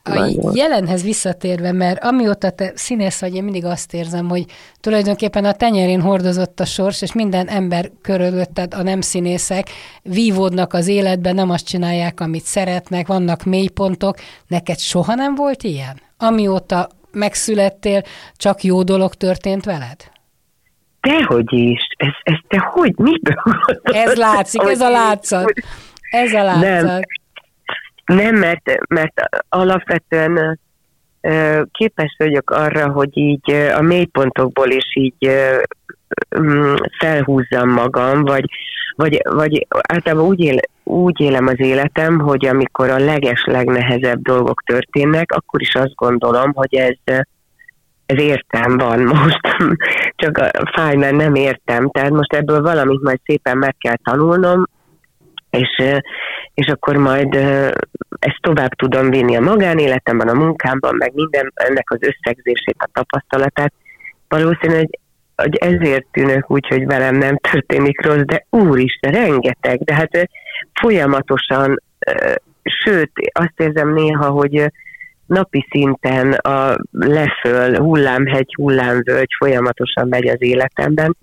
A 0.08 0.52
jelenhez 0.54 1.04
visszatérve, 1.04 1.72
mert 1.72 2.04
amióta 2.04 2.50
te 2.50 2.72
színész 2.76 3.20
vagy, 3.22 3.36
én 3.36 3.44
mindig 3.44 3.66
azt 3.66 3.94
érzem, 3.94 4.30
hogy 4.30 4.46
tulajdonképpen 4.80 5.46
a 5.46 5.52
tenyerén 5.52 6.02
hordozott 6.02 6.60
a 6.60 6.66
sors, 6.66 7.02
és 7.02 7.14
minden 7.14 7.48
ember 7.48 7.92
körülötted, 8.02 8.74
a 8.74 8.84
nem 8.84 9.02
színészek, 9.02 9.70
vívódnak 10.02 10.74
az 10.74 10.88
életben, 10.88 11.36
nem 11.36 11.50
azt 11.50 11.68
csinálják, 11.68 12.20
amit 12.20 12.44
szeretnek, 12.44 13.08
vannak 13.08 13.44
mélypontok. 13.44 14.16
Neked 14.48 14.80
soha 14.80 15.16
nem 15.16 15.36
volt 15.36 15.64
ilyen? 15.64 16.02
Amióta 16.18 16.90
megszülettél, 17.12 18.02
csak 18.36 18.64
jó 18.64 18.84
dolog 18.84 19.14
történt 19.14 19.66
veled? 19.66 19.96
Dehogy 21.02 21.54
is. 21.54 21.80
Ez, 21.98 22.14
ez 22.24 22.38
te 22.48 22.60
hogy? 22.60 22.94
Miből 22.98 23.36
Ez 23.84 24.16
látszik, 24.16 24.62
ez 24.62 24.82
a 24.82 24.90
látszat. 24.90 25.54
Ez 26.12 26.34
a 26.34 26.44
látszat. 26.44 26.84
Nem. 26.84 27.02
Nem, 28.08 28.36
mert, 28.36 28.88
mert 28.88 29.22
alapvetően 29.50 30.60
képes 31.72 32.16
vagyok 32.18 32.50
arra, 32.50 32.92
hogy 32.92 33.18
így 33.18 33.52
a 33.52 33.82
mélypontokból 33.82 34.70
is 34.70 34.96
így 34.96 35.32
mm, 36.40 36.74
felhúzzam 37.00 37.70
magam, 37.70 38.24
vagy, 38.24 38.46
vagy, 38.96 39.22
vagy 39.24 39.68
általában 39.88 40.26
úgy, 40.26 40.40
él, 40.40 40.60
úgy 40.84 41.22
élem 41.22 41.48
az 41.48 41.60
életem, 41.60 42.20
hogy 42.20 42.46
amikor 42.46 42.90
a 42.90 42.98
leges, 42.98 43.44
legnehezebb 43.46 44.22
dolgok 44.22 44.64
történnek, 44.66 45.32
akkor 45.32 45.62
is 45.62 45.76
azt 45.76 45.96
gondolom, 45.96 46.54
hogy 46.54 46.76
ez, 46.76 47.16
ez 48.06 48.22
értem 48.22 48.78
van 48.78 49.00
most, 49.14 49.40
csak 50.16 50.38
a 50.38 50.72
fáj, 50.76 50.96
mert 50.96 51.16
nem 51.16 51.36
értem, 51.36 51.90
tehát 51.90 52.12
most 52.12 52.34
ebből 52.34 52.62
valamit 52.62 53.02
majd 53.02 53.20
szépen 53.26 53.58
meg 53.58 53.76
kell 53.80 53.98
tanulnom, 54.04 54.66
és, 55.50 55.84
és 56.54 56.68
akkor 56.68 56.96
majd 56.96 57.38
ezt 58.20 58.42
tovább 58.42 58.74
tudom 58.74 59.10
vinni 59.10 59.36
a 59.36 59.42
magánéletemben, 59.42 60.28
a 60.28 60.34
munkámban, 60.34 60.96
meg 60.96 61.14
minden 61.14 61.52
ennek 61.56 61.92
az 61.92 62.00
összegzését, 62.02 62.76
a 62.78 62.90
tapasztalatát. 62.94 63.74
Valószínű, 64.28 64.76
hogy, 64.76 65.00
hogy 65.36 65.56
ezért 65.56 66.06
tűnök 66.12 66.52
úgy, 66.52 66.68
hogy 66.68 66.86
velem 66.86 67.16
nem 67.16 67.38
történik 67.38 68.02
rossz, 68.02 68.24
de 68.26 68.46
úristen, 68.50 69.12
rengeteg, 69.12 69.80
de 69.84 69.94
hát 69.94 70.30
folyamatosan, 70.74 71.82
sőt, 72.64 73.12
azt 73.32 73.54
érzem 73.60 73.94
néha, 73.94 74.30
hogy 74.30 74.72
napi 75.26 75.68
szinten 75.70 76.32
a 76.34 76.76
leföl, 76.92 77.78
hullámhegy, 77.78 78.54
hullámvölgy 78.56 79.30
folyamatosan 79.38 80.08
megy 80.08 80.28
az 80.28 80.42
életemben. 80.42 81.16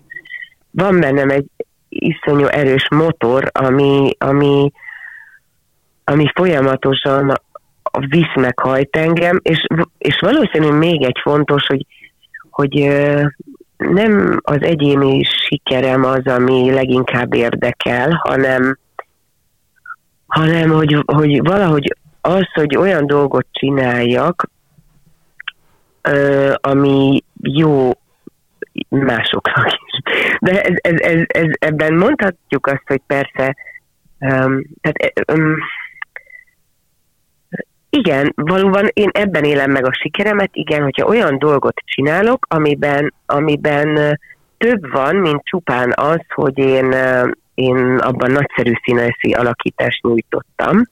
Van 0.71 0.99
bennem 0.99 1.29
egy 1.29 1.45
iszonyú 1.89 2.45
erős 2.45 2.87
motor, 2.89 3.49
ami, 3.51 4.09
ami, 4.17 4.71
ami 6.05 6.31
folyamatosan 6.35 7.33
visz 7.99 8.35
meg 8.35 8.59
hajt 8.59 8.95
engem, 8.95 9.39
és, 9.43 9.65
és 9.97 10.19
valószínű 10.19 10.71
még 10.71 11.03
egy 11.03 11.19
fontos, 11.21 11.65
hogy, 11.67 11.85
hogy 12.49 12.71
nem 13.77 14.39
az 14.43 14.61
egyéni 14.61 15.23
sikerem 15.23 16.03
az, 16.03 16.25
ami 16.25 16.71
leginkább 16.71 17.33
érdekel, 17.33 18.21
hanem, 18.23 18.77
hanem 20.27 20.69
hogy, 20.69 21.03
hogy 21.05 21.41
valahogy 21.41 21.95
az, 22.21 22.45
hogy 22.53 22.77
olyan 22.77 23.07
dolgot 23.07 23.45
csináljak, 23.51 24.49
ami 26.55 27.23
jó 27.41 27.91
másoknak 28.89 29.67
is. 29.67 30.13
De 30.39 30.61
ez, 30.61 30.73
ez, 30.75 30.99
ez, 30.99 31.19
ez, 31.27 31.47
ebben 31.59 31.93
mondhatjuk 31.93 32.67
azt, 32.67 32.83
hogy 32.85 33.01
persze, 33.07 33.55
tehát, 34.81 35.25
igen, 37.95 38.33
valóban 38.35 38.89
én 38.93 39.09
ebben 39.11 39.43
élem 39.43 39.71
meg 39.71 39.85
a 39.85 39.93
sikeremet, 39.93 40.49
igen, 40.53 40.81
hogyha 40.83 41.07
olyan 41.07 41.39
dolgot 41.39 41.81
csinálok, 41.85 42.45
amiben, 42.49 43.13
amiben 43.25 44.19
több 44.57 44.91
van, 44.91 45.15
mint 45.15 45.43
csupán 45.43 45.93
az, 45.95 46.19
hogy 46.33 46.57
én, 46.57 46.95
én 47.53 47.97
abban 47.97 48.31
nagyszerű 48.31 48.71
színészi 48.83 49.33
alakítást 49.33 50.03
nyújtottam, 50.03 50.83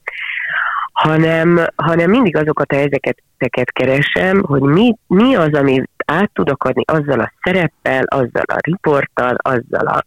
hanem, 0.92 1.66
hanem 1.76 2.10
mindig 2.10 2.36
azokat 2.36 2.72
a 2.72 2.74
helyzeteket 2.74 3.72
keresem, 3.72 4.42
hogy 4.42 4.60
mi, 4.60 4.94
mi 5.06 5.34
az, 5.34 5.52
amit 5.52 5.88
át 6.06 6.30
tudok 6.32 6.64
adni 6.64 6.84
azzal 6.86 7.20
a 7.20 7.32
szereppel, 7.42 8.04
azzal 8.04 8.44
a 8.46 8.58
riporttal, 8.60 9.36
azzal 9.42 9.86
a, 9.86 10.04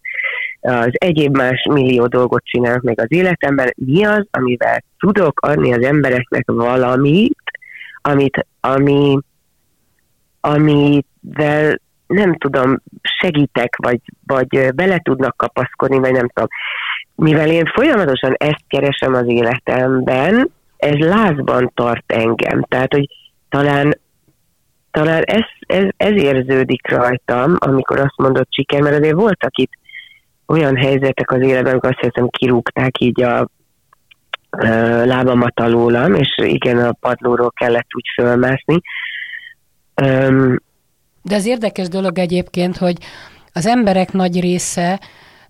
az 0.67 0.91
egyéb 0.91 1.37
más 1.37 1.67
millió 1.69 2.07
dolgot 2.07 2.43
csinálok 2.43 2.81
még 2.81 2.99
az 2.99 3.11
életemben, 3.11 3.73
mi 3.75 4.05
az, 4.05 4.27
amivel 4.31 4.83
tudok 4.97 5.39
adni 5.39 5.73
az 5.73 5.85
embereknek 5.85 6.43
valamit, 6.45 7.51
amit, 8.01 8.47
ami, 8.59 9.19
amivel 10.41 11.79
nem 12.07 12.37
tudom, 12.37 12.81
segítek, 13.01 13.75
vagy, 13.75 13.99
vagy 14.25 14.73
bele 14.75 14.99
tudnak 14.99 15.37
kapaszkodni, 15.37 15.97
vagy 15.97 16.11
nem 16.11 16.27
tudom. 16.27 16.49
Mivel 17.15 17.49
én 17.49 17.65
folyamatosan 17.65 18.33
ezt 18.37 18.63
keresem 18.67 19.13
az 19.13 19.25
életemben, 19.27 20.49
ez 20.77 20.95
lázban 20.95 21.71
tart 21.75 22.11
engem. 22.11 22.63
Tehát, 22.63 22.93
hogy 22.93 23.07
talán, 23.49 23.99
talán 24.91 25.21
ez, 25.23 25.43
ez, 25.59 25.85
ez 25.97 26.11
érződik 26.11 26.89
rajtam, 26.89 27.55
amikor 27.57 27.99
azt 27.99 28.17
mondott 28.17 28.53
siker, 28.53 28.81
mert 28.81 28.99
azért 28.99 29.15
voltak 29.15 29.57
itt 29.57 29.71
olyan 30.47 30.75
helyzetek 30.75 31.31
az 31.31 31.41
életben, 31.41 31.71
amikor 31.71 31.89
azt 31.89 32.13
hiszem 32.13 32.29
kirúgták 32.29 32.99
így 32.99 33.21
a 33.21 33.49
ö, 34.49 35.05
lábamat 35.05 35.59
alólam, 35.59 36.13
és 36.13 36.35
igen, 36.37 36.77
a 36.77 36.91
padlóról 36.91 37.51
kellett 37.51 37.87
úgy 37.95 38.05
fölmászni. 38.15 38.81
Öm, 39.95 40.61
De 41.21 41.35
az 41.35 41.45
érdekes 41.45 41.87
dolog 41.87 42.19
egyébként, 42.19 42.77
hogy 42.77 42.97
az 43.53 43.65
emberek 43.65 44.11
nagy 44.11 44.39
része 44.39 44.99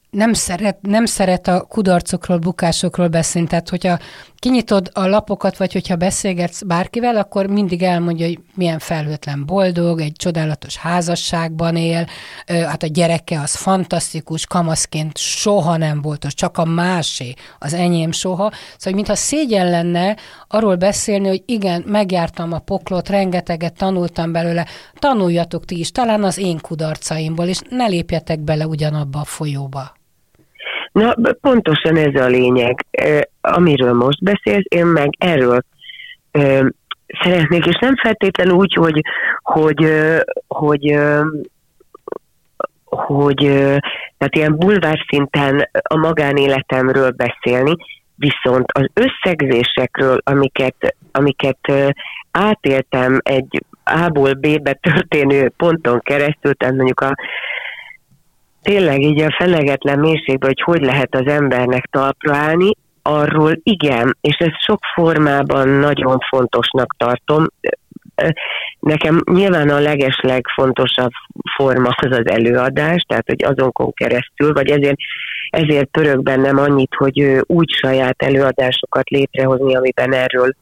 nem 0.10 0.34
szeret, 0.34 0.78
nem 0.82 1.06
szeret 1.06 1.48
a 1.48 1.62
kudarcokról, 1.62 2.38
bukásokról 2.38 3.08
beszélni. 3.08 3.48
Tehát, 3.48 3.70
hogyha 3.70 3.98
kinyitod 4.40 4.90
a 4.94 5.06
lapokat, 5.06 5.58
vagy 5.58 5.74
hogyha 5.74 5.96
beszélgetsz 5.96 6.62
bárkivel, 6.62 7.16
akkor 7.16 7.46
mindig 7.46 7.84
elmondja, 7.84 8.26
hogy 8.26 8.40
milyen 8.56 8.80
felhőtlen 8.80 9.46
boldog, 9.46 10.00
egy 10.00 10.12
csodálatos 10.12 10.78
házasságban 10.78 11.76
él, 11.76 12.08
hát 12.46 12.84
a 12.84 12.88
gyereke 12.88 13.40
az 13.40 13.56
fantasztikus, 13.56 14.46
kamaszként 14.46 15.18
soha 15.18 15.78
nem 15.78 16.02
volt, 16.02 16.26
az 16.26 16.34
csak 16.34 16.58
a 16.58 16.66
másé, 16.66 17.34
az 17.60 17.74
enyém 17.74 18.12
soha. 18.12 18.52
Szóval, 18.78 18.94
mintha 18.94 19.16
szégyen 19.16 19.70
lenne 19.70 20.18
arról 20.48 20.76
beszélni, 20.76 21.28
hogy 21.28 21.44
igen, 21.46 21.84
megjártam 21.86 22.54
a 22.54 22.60
poklot, 22.60 23.10
rengeteget 23.10 23.74
tanultam 23.74 24.32
belőle, 24.32 24.66
tanuljatok 25.00 25.66
ti 25.66 25.80
is, 25.80 25.92
talán 25.92 26.24
az 26.24 26.38
én 26.38 26.60
kudarcaimból, 26.62 27.46
és 27.46 27.60
ne 27.70 27.86
lépjetek 27.86 28.40
bele 28.40 28.68
ugyanabba 28.68 29.20
a 29.20 29.26
folyóba. 29.26 29.96
Na, 30.98 31.16
pontosan 31.42 31.96
ez 31.96 32.22
a 32.22 32.26
lényeg. 32.26 32.86
Amiről 33.42 33.94
most 33.94 34.24
beszélsz, 34.24 34.66
én 34.68 34.86
meg 34.86 35.10
erről 35.18 35.62
szeretnék, 37.22 37.66
és 37.66 37.78
nem 37.80 37.96
feltétlenül 37.96 38.54
úgy, 38.54 38.74
hogy, 38.74 39.02
hogy, 39.42 39.88
hogy, 40.48 40.98
hogy 42.86 43.38
tehát 44.18 44.36
ilyen 44.36 44.58
bulvár 44.58 45.06
szinten 45.08 45.70
a 45.82 45.96
magánéletemről 45.96 47.12
beszélni, 47.12 47.76
viszont 48.16 48.72
az 48.72 48.90
összegzésekről, 48.94 50.22
amiket, 50.24 50.96
amiket 51.12 51.72
átéltem 52.32 53.20
egy 53.24 53.64
A-ból 53.84 54.34
B-be 54.34 54.74
történő 54.74 55.52
ponton 55.58 56.00
keresztül, 56.00 56.54
tehát 56.54 56.76
mondjuk 56.76 57.00
a 57.00 57.16
tényleg 58.68 59.02
így 59.02 59.22
a 59.22 59.36
felegetlen 59.38 60.00
mélységben, 60.00 60.54
hogy 60.56 60.62
hogy 60.62 60.82
lehet 60.82 61.16
az 61.16 61.28
embernek 61.28 61.86
talpra 61.86 62.36
állni, 62.36 62.72
arról 63.02 63.60
igen, 63.64 64.18
és 64.22 64.36
ez 64.36 64.64
sok 64.66 64.80
formában 64.94 65.68
nagyon 65.68 66.18
fontosnak 66.30 66.96
tartom. 66.98 67.46
Nekem 68.80 69.22
nyilván 69.32 69.70
a 69.70 69.80
legesleg 69.80 70.46
fontosabb 70.56 71.12
forma 71.56 71.90
az 71.96 72.18
az 72.18 72.30
előadás, 72.30 73.06
tehát 73.08 73.28
hogy 73.28 73.44
azonkon 73.44 73.94
keresztül, 73.94 74.54
vagy 74.54 74.70
ezért, 74.70 74.98
ezért 75.50 75.90
török 75.90 76.24
bennem 76.24 76.58
annyit, 76.58 76.94
hogy 76.98 77.42
úgy 77.46 77.70
saját 77.70 78.22
előadásokat 78.22 79.10
létrehozni, 79.10 79.76
amiben 79.76 80.14
erről 80.14 80.56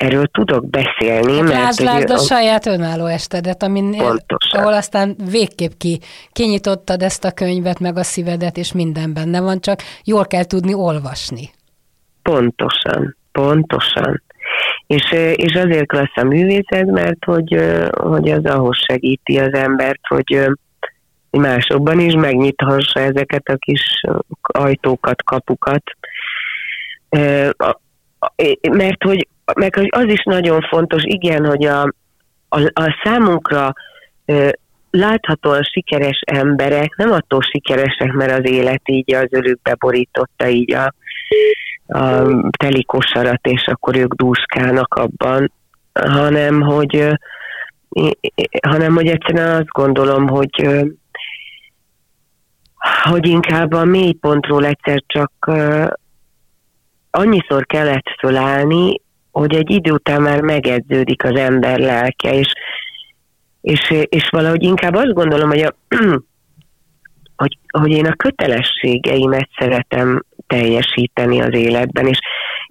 erről 0.00 0.26
tudok 0.26 0.70
beszélni. 0.70 1.36
Hát 1.36 1.48
mert 1.48 1.78
lásd 1.78 2.10
a, 2.10 2.14
a 2.14 2.18
saját 2.18 2.66
önálló 2.66 3.06
estedet, 3.06 3.62
amin, 3.62 3.94
ahol 4.50 4.72
aztán 4.72 5.16
végképp 5.30 5.70
ki, 5.78 6.00
kinyitottad 6.32 7.02
ezt 7.02 7.24
a 7.24 7.32
könyvet, 7.32 7.78
meg 7.78 7.96
a 7.96 8.02
szívedet, 8.02 8.56
és 8.56 8.72
minden 8.72 9.12
benne 9.12 9.40
van, 9.40 9.60
csak 9.60 9.80
jól 10.04 10.26
kell 10.26 10.44
tudni 10.44 10.74
olvasni. 10.74 11.50
Pontosan, 12.22 13.16
pontosan. 13.32 14.22
És, 14.86 15.12
és 15.34 15.54
azért 15.54 15.86
klassz 15.86 16.16
a 16.16 16.24
művészet, 16.24 16.86
mert 16.86 17.24
hogy, 17.24 17.56
hogy 17.90 18.30
az 18.30 18.44
ahhoz 18.44 18.78
segíti 18.88 19.38
az 19.38 19.52
embert, 19.52 20.06
hogy 20.08 20.46
másokban 21.30 22.00
is 22.00 22.14
megnyithassa 22.14 23.00
ezeket 23.00 23.48
a 23.48 23.56
kis 23.56 24.00
ajtókat, 24.40 25.22
kapukat. 25.22 25.82
Mert 28.70 29.02
hogy 29.04 29.28
meg 29.54 29.88
az 29.90 30.04
is 30.06 30.22
nagyon 30.22 30.60
fontos, 30.60 31.02
igen, 31.04 31.46
hogy 31.46 31.64
a, 31.64 31.82
a, 32.48 32.60
a 32.60 33.00
számunkra 33.04 33.72
láthatóan 34.90 35.62
sikeres 35.62 36.20
emberek 36.26 36.96
nem 36.96 37.12
attól 37.12 37.40
sikeresek, 37.40 38.12
mert 38.12 38.38
az 38.38 38.50
élet 38.50 38.82
így 38.84 39.14
az 39.14 39.28
ölükbe 39.30 39.74
borította 39.78 40.48
így 40.48 40.74
a, 40.74 40.94
a 41.86 42.26
teli 42.58 42.84
kosarat, 42.84 43.46
és 43.46 43.66
akkor 43.66 43.96
ők 43.96 44.14
dúskálnak 44.14 44.94
abban, 44.94 45.52
hanem 45.92 46.60
hogy 46.60 47.18
hanem 48.68 48.94
hogy 48.94 49.06
egyszerűen 49.06 49.56
azt 49.56 49.68
gondolom, 49.68 50.28
hogy 50.28 50.86
hogy 53.02 53.26
inkább 53.26 53.72
a 53.72 53.84
mélypontról 53.84 54.64
egyszer 54.64 55.02
csak 55.06 55.32
annyiszor 57.10 57.66
kellett 57.66 58.06
fölállni, 58.18 59.00
hogy 59.30 59.54
egy 59.54 59.70
idő 59.70 59.90
után 59.90 60.22
már 60.22 60.40
megedződik 60.40 61.24
az 61.24 61.36
ember 61.38 61.78
lelke, 61.78 62.34
és, 62.34 62.52
és, 63.60 63.90
és 64.08 64.28
valahogy 64.30 64.62
inkább 64.62 64.94
azt 64.94 65.12
gondolom, 65.12 65.48
hogy, 65.48 65.60
a, 65.60 65.74
hogy, 67.36 67.58
hogy 67.80 67.90
én 67.90 68.06
a 68.06 68.16
kötelességeimet 68.16 69.48
szeretem 69.58 70.24
teljesíteni 70.46 71.40
az 71.40 71.54
életben, 71.54 72.06
és, 72.06 72.18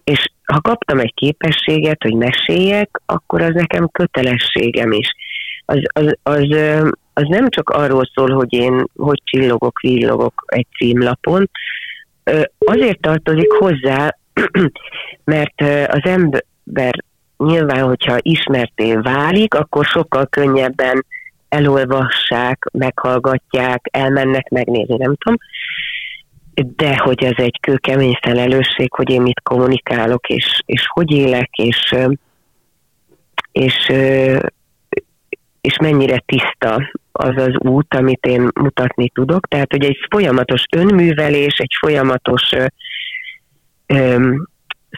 és 0.03 0.31
ha 0.45 0.61
kaptam 0.61 0.99
egy 0.99 1.13
képességet, 1.13 2.03
hogy 2.03 2.13
meséljek, 2.13 3.01
akkor 3.05 3.41
az 3.41 3.53
nekem 3.53 3.89
kötelességem 3.91 4.91
is. 4.91 5.07
Az, 5.65 5.79
az, 5.93 6.13
az, 6.23 6.47
az 7.13 7.23
nem 7.27 7.49
csak 7.49 7.69
arról 7.69 8.09
szól, 8.13 8.29
hogy 8.29 8.53
én 8.53 8.85
hogy 8.95 9.21
csillogok, 9.23 9.79
villogok 9.79 10.43
egy 10.45 10.67
címlapon, 10.77 11.49
azért 12.59 12.99
tartozik 12.99 13.51
hozzá, 13.51 14.17
mert 15.23 15.61
az 15.87 15.99
ember, 16.03 16.43
nyilván, 17.37 17.83
hogyha 17.83 18.17
ismerté 18.21 18.95
válik, 18.95 19.53
akkor 19.53 19.85
sokkal 19.85 20.27
könnyebben 20.27 21.05
elolvassák, 21.49 22.65
meghallgatják, 22.71 23.87
elmennek 23.91 24.49
megnézni, 24.49 24.95
nem 24.97 25.15
tudom. 25.15 25.37
De 26.75 26.97
hogy 26.97 27.23
ez 27.23 27.33
egy 27.35 27.59
kőkemény 27.59 28.17
felelősség, 28.21 28.93
hogy 28.93 29.09
én 29.09 29.21
mit 29.21 29.41
kommunikálok, 29.41 30.27
és, 30.27 30.61
és 30.65 30.83
hogy 30.87 31.11
élek, 31.11 31.49
és, 31.51 31.95
és, 33.51 33.91
és 35.61 35.77
mennyire 35.81 36.23
tiszta 36.25 36.91
az 37.11 37.33
az 37.35 37.53
út, 37.59 37.93
amit 37.93 38.25
én 38.25 38.49
mutatni 38.61 39.09
tudok. 39.09 39.47
Tehát, 39.47 39.71
hogy 39.71 39.83
egy 39.83 39.97
folyamatos 40.09 40.63
önművelés, 40.75 41.57
egy 41.57 41.73
folyamatos 41.79 42.51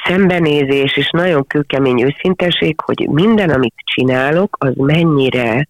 szembenézés 0.07 0.97
és 0.97 1.09
nagyon 1.09 1.47
kőkemény 1.47 2.01
őszinteség, 2.01 2.81
hogy 2.81 3.07
minden, 3.09 3.49
amit 3.49 3.73
csinálok, 3.83 4.57
az 4.59 4.73
mennyire 4.75 5.67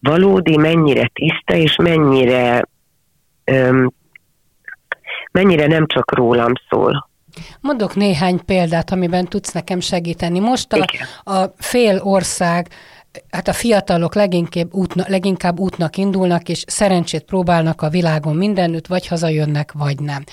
valódi, 0.00 0.56
mennyire 0.56 1.10
tiszta, 1.12 1.54
és 1.54 1.76
mennyire, 1.76 2.68
öm, 3.44 3.92
mennyire 5.32 5.66
nem 5.66 5.86
csak 5.86 6.14
rólam 6.14 6.52
szól. 6.68 7.10
Mondok 7.60 7.94
néhány 7.94 8.44
példát, 8.44 8.90
amiben 8.90 9.24
tudsz 9.24 9.52
nekem 9.52 9.80
segíteni. 9.80 10.38
Most 10.38 10.72
a, 10.72 10.84
a 11.32 11.54
fél 11.58 12.00
ország 12.02 12.68
hát 13.30 13.48
a 13.48 13.52
fiatalok 13.52 14.14
leginkább, 14.14 14.74
útna, 14.74 15.04
leginkább 15.08 15.58
útnak 15.58 15.96
indulnak, 15.96 16.48
és 16.48 16.64
szerencsét 16.66 17.22
próbálnak 17.22 17.82
a 17.82 17.88
világon 17.88 18.36
mindenütt, 18.36 18.86
vagy 18.86 19.06
hazajönnek, 19.06 19.72
vagy 19.72 20.00
nem. 20.00 20.24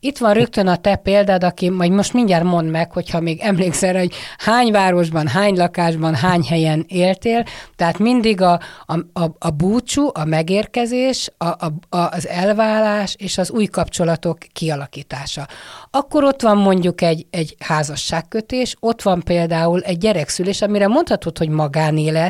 Itt 0.00 0.18
van 0.18 0.32
rögtön 0.32 0.66
a 0.66 0.76
te 0.76 0.96
példád, 0.96 1.44
aki 1.44 1.70
majd 1.70 1.90
most 1.90 2.12
mindjárt 2.12 2.44
mond 2.44 2.70
meg, 2.70 2.92
hogyha 2.92 3.20
még 3.20 3.40
emlékszel, 3.40 3.94
hogy 3.96 4.12
hány 4.38 4.72
városban, 4.72 5.26
hány 5.26 5.54
lakásban, 5.54 6.14
hány 6.14 6.42
helyen 6.42 6.84
éltél, 6.88 7.44
tehát 7.76 7.98
mindig 7.98 8.40
a, 8.40 8.60
a, 8.86 8.98
a, 9.12 9.30
a 9.38 9.50
búcsú, 9.50 10.10
a 10.12 10.24
megérkezés, 10.24 11.30
a, 11.38 11.46
a, 11.46 11.72
az 11.88 12.28
elválás 12.28 13.14
és 13.18 13.38
az 13.38 13.50
új 13.50 13.66
kapcsolatok 13.66 14.38
kialakítása. 14.52 15.48
Akkor 15.90 16.24
ott 16.24 16.42
van 16.42 16.56
mondjuk 16.56 17.00
egy, 17.00 17.26
egy 17.30 17.56
házasságkötés, 17.58 18.76
ott 18.80 19.02
van 19.02 19.22
például 19.22 19.80
egy 19.80 19.98
gyerekszülés, 19.98 20.62
amire 20.62 20.86
mondhatod, 20.86 21.38
hogy 21.38 21.48
magánélet, 21.48 22.23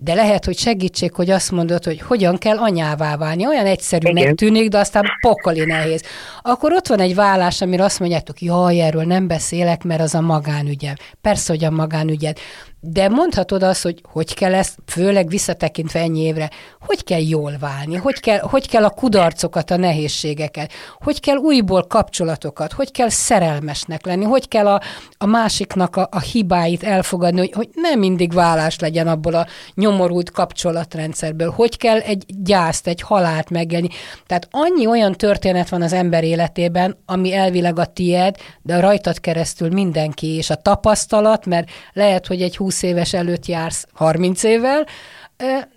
de 0.00 0.14
lehet, 0.14 0.44
hogy 0.44 0.58
segítség, 0.58 1.12
hogy 1.12 1.30
azt 1.30 1.50
mondod, 1.50 1.84
hogy 1.84 2.00
hogyan 2.00 2.38
kell 2.38 2.56
anyává 2.56 3.16
válni. 3.16 3.46
Olyan 3.46 3.66
egyszerűnek 3.66 4.22
Igen. 4.22 4.36
tűnik, 4.36 4.68
de 4.68 4.78
aztán 4.78 5.04
pokoli 5.20 5.64
nehéz. 5.64 6.02
Akkor 6.42 6.72
ott 6.72 6.86
van 6.86 7.00
egy 7.00 7.14
vállás, 7.14 7.60
amire 7.60 7.84
azt 7.84 8.00
mondjátok, 8.00 8.40
jaj, 8.40 8.80
erről 8.80 9.04
nem 9.04 9.26
beszélek, 9.26 9.84
mert 9.84 10.00
az 10.00 10.14
a 10.14 10.20
magánügyem. 10.20 10.94
Persze, 11.20 11.52
hogy 11.52 11.64
a 11.64 11.70
magánügyed. 11.70 12.38
De 12.80 13.08
mondhatod 13.08 13.62
azt, 13.62 13.82
hogy 13.82 14.02
hogy 14.12 14.34
kell 14.34 14.54
ezt, 14.54 14.78
főleg 14.86 15.28
visszatekintve 15.28 16.00
ennyi 16.00 16.20
évre, 16.20 16.50
hogy 16.80 17.04
kell 17.04 17.20
jól 17.20 17.56
válni, 17.60 17.96
hogy 17.96 18.20
kell, 18.20 18.38
hogy 18.38 18.68
kell 18.68 18.84
a 18.84 18.90
kudarcokat, 18.90 19.70
a 19.70 19.76
nehézségeket, 19.76 20.72
hogy 20.98 21.20
kell 21.20 21.36
újból 21.36 21.82
kapcsolatokat, 21.82 22.72
hogy 22.72 22.90
kell 22.90 23.08
szerelmesnek 23.08 24.06
lenni, 24.06 24.24
hogy 24.24 24.48
kell 24.48 24.66
a, 24.66 24.80
a 25.18 25.26
másiknak 25.26 25.96
a, 25.96 26.08
a 26.10 26.20
hibáit 26.20 26.82
elfogadni, 26.82 27.38
hogy, 27.38 27.52
hogy 27.52 27.68
nem 27.74 27.98
mindig 27.98 28.32
vállás 28.32 28.78
legyen 28.78 29.08
abból 29.08 29.34
a 29.34 29.46
nyomorult 29.74 30.30
kapcsolatrendszerből, 30.30 31.50
hogy 31.50 31.76
kell 31.76 31.98
egy 31.98 32.24
gyászt, 32.26 32.86
egy 32.86 33.00
halált 33.00 33.50
megélni. 33.50 33.88
Tehát 34.26 34.48
annyi 34.50 34.86
olyan 34.86 35.12
történet 35.12 35.68
van 35.68 35.82
az 35.82 35.92
ember 35.92 36.24
életében, 36.24 36.96
ami 37.06 37.34
elvileg 37.34 37.78
a 37.78 37.86
tied, 37.86 38.36
de 38.62 38.80
rajtad 38.80 39.20
keresztül 39.20 39.68
mindenki, 39.68 40.26
és 40.26 40.50
a 40.50 40.54
tapasztalat, 40.54 41.46
mert 41.46 41.70
lehet, 41.92 42.26
hogy 42.26 42.42
egy 42.42 42.56
20 42.56 42.67
éves 42.82 43.14
előtt 43.14 43.46
jársz 43.46 43.86
30 43.92 44.42
évvel, 44.42 44.86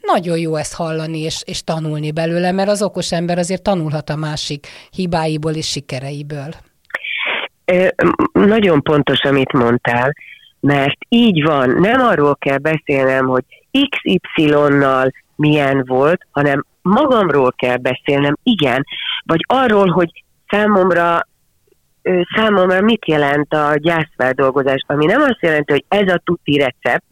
nagyon 0.01 0.37
jó 0.37 0.55
ezt 0.55 0.75
hallani 0.75 1.19
és, 1.19 1.43
és 1.45 1.63
tanulni 1.63 2.11
belőle, 2.11 2.51
mert 2.51 2.69
az 2.69 2.81
okos 2.81 3.11
ember 3.11 3.37
azért 3.37 3.61
tanulhat 3.61 4.09
a 4.09 4.15
másik 4.15 4.67
hibáiból 4.91 5.53
és 5.53 5.67
sikereiből. 5.67 6.49
Nagyon 8.31 8.81
pontos, 8.81 9.23
amit 9.23 9.53
mondtál, 9.53 10.13
mert 10.59 10.97
így 11.09 11.43
van, 11.43 11.69
nem 11.69 12.01
arról 12.01 12.35
kell 12.35 12.57
beszélnem, 12.57 13.25
hogy 13.25 13.43
XY-nal 13.89 15.11
milyen 15.35 15.83
volt, 15.87 16.21
hanem 16.31 16.65
magamról 16.81 17.53
kell 17.55 17.77
beszélnem, 17.77 18.37
igen, 18.43 18.85
vagy 19.25 19.45
arról, 19.47 19.87
hogy 19.87 20.23
számomra 20.47 21.27
számomra 22.35 22.81
mit 22.81 23.07
jelent 23.07 23.53
a 23.53 23.73
gyászfeldolgozás, 23.75 24.83
ami 24.87 25.05
nem 25.05 25.21
azt 25.21 25.41
jelenti, 25.41 25.71
hogy 25.71 25.85
ez 25.87 26.13
a 26.13 26.21
tuti 26.23 26.57
recept, 26.57 27.05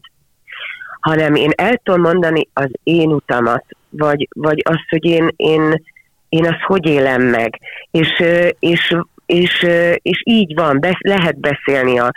hanem 1.00 1.34
én 1.34 1.50
el 1.56 1.80
tudom 1.82 2.00
mondani 2.00 2.48
az 2.52 2.70
én 2.82 3.12
utamat, 3.12 3.64
vagy, 3.88 4.28
vagy 4.34 4.62
azt, 4.64 4.88
hogy 4.88 5.04
én, 5.04 5.28
én, 5.36 5.82
én 6.28 6.46
azt 6.46 6.62
hogy 6.66 6.86
élem 6.86 7.22
meg. 7.22 7.60
És, 7.90 8.22
és, 8.58 8.96
és, 9.26 9.66
és 9.96 10.22
így 10.24 10.54
van, 10.54 10.80
be, 10.80 10.98
lehet 11.00 11.40
beszélni 11.40 11.98
a, 11.98 12.12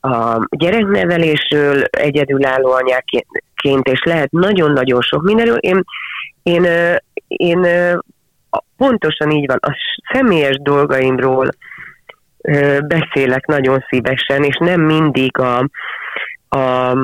a 0.00 0.46
gyereknevelésről 0.50 1.82
egyedülálló 1.90 2.70
anyáként, 2.70 3.88
és 3.88 4.02
lehet 4.04 4.30
nagyon-nagyon 4.30 5.00
sok 5.00 5.22
mindenről. 5.22 5.56
Én, 5.56 5.84
én, 6.42 6.66
én 7.26 7.66
pontosan 8.76 9.30
így 9.30 9.46
van, 9.46 9.58
a 9.60 9.76
személyes 10.12 10.56
dolgaimról 10.62 11.48
beszélek 12.86 13.46
nagyon 13.46 13.84
szívesen, 13.88 14.42
és 14.42 14.56
nem 14.56 14.80
mindig 14.80 15.38
a, 15.38 15.68
a 16.48 16.94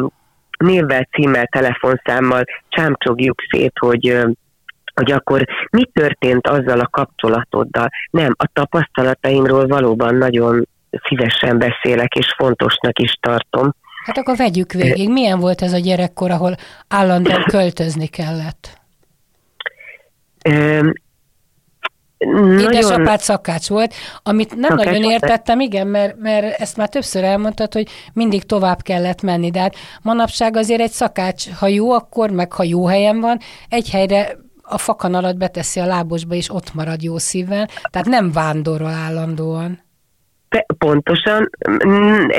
névvel, 0.59 1.09
címmel, 1.13 1.47
telefonszámmal 1.47 2.45
csámcsogjuk 2.69 3.41
szét, 3.51 3.73
hogy 3.79 4.27
hogy 4.95 5.13
akkor 5.13 5.45
mi 5.71 5.87
történt 5.93 6.47
azzal 6.47 6.81
a 6.81 6.89
kapcsolatoddal. 6.91 7.89
Nem, 8.11 8.35
a 8.39 8.49
tapasztalataimról 8.53 9.67
valóban 9.67 10.15
nagyon 10.15 10.69
szívesen 10.91 11.59
beszélek, 11.59 12.15
és 12.15 12.35
fontosnak 12.37 12.99
is 12.99 13.13
tartom. 13.21 13.75
Hát 14.05 14.19
akkor 14.19 14.37
vegyük 14.37 14.73
végig. 14.73 15.11
Milyen 15.11 15.39
volt 15.39 15.63
ez 15.63 15.73
a 15.73 15.79
gyerekkor, 15.79 16.31
ahol 16.31 16.57
állandóan 16.89 17.43
költözni 17.43 18.07
kellett? 18.07 18.81
Nagyon... 22.27 22.73
Édesapád 22.73 23.21
szakács 23.21 23.69
volt, 23.69 23.95
amit 24.23 24.57
nem 24.57 24.71
szakács 24.71 24.85
nagyon 24.85 25.11
értettem, 25.11 25.61
igen, 25.61 25.87
mert, 25.87 26.17
mert 26.19 26.61
ezt 26.61 26.77
már 26.77 26.89
többször 26.89 27.25
elmondtad, 27.25 27.73
hogy 27.73 27.89
mindig 28.13 28.45
tovább 28.45 28.83
kellett 28.83 29.23
menni, 29.23 29.51
de 29.51 29.61
hát 29.61 29.75
manapság 30.03 30.57
azért 30.57 30.81
egy 30.81 30.91
szakács, 30.91 31.51
ha 31.51 31.67
jó 31.67 31.93
akkor, 31.93 32.31
meg 32.31 32.53
ha 32.53 32.63
jó 32.63 32.87
helyen 32.87 33.21
van, 33.21 33.39
egy 33.69 33.91
helyre 33.91 34.39
a 34.63 34.79
fakan 34.79 35.15
alatt 35.15 35.37
beteszi 35.37 35.81
a 35.81 35.87
lábosba, 35.87 36.35
és 36.35 36.55
ott 36.55 36.75
marad 36.75 37.03
jó 37.03 37.19
szívvel, 37.19 37.69
tehát 37.91 38.09
nem 38.09 38.33
vándorol 38.33 38.93
állandóan. 38.93 39.83
Pontosan, 40.79 41.51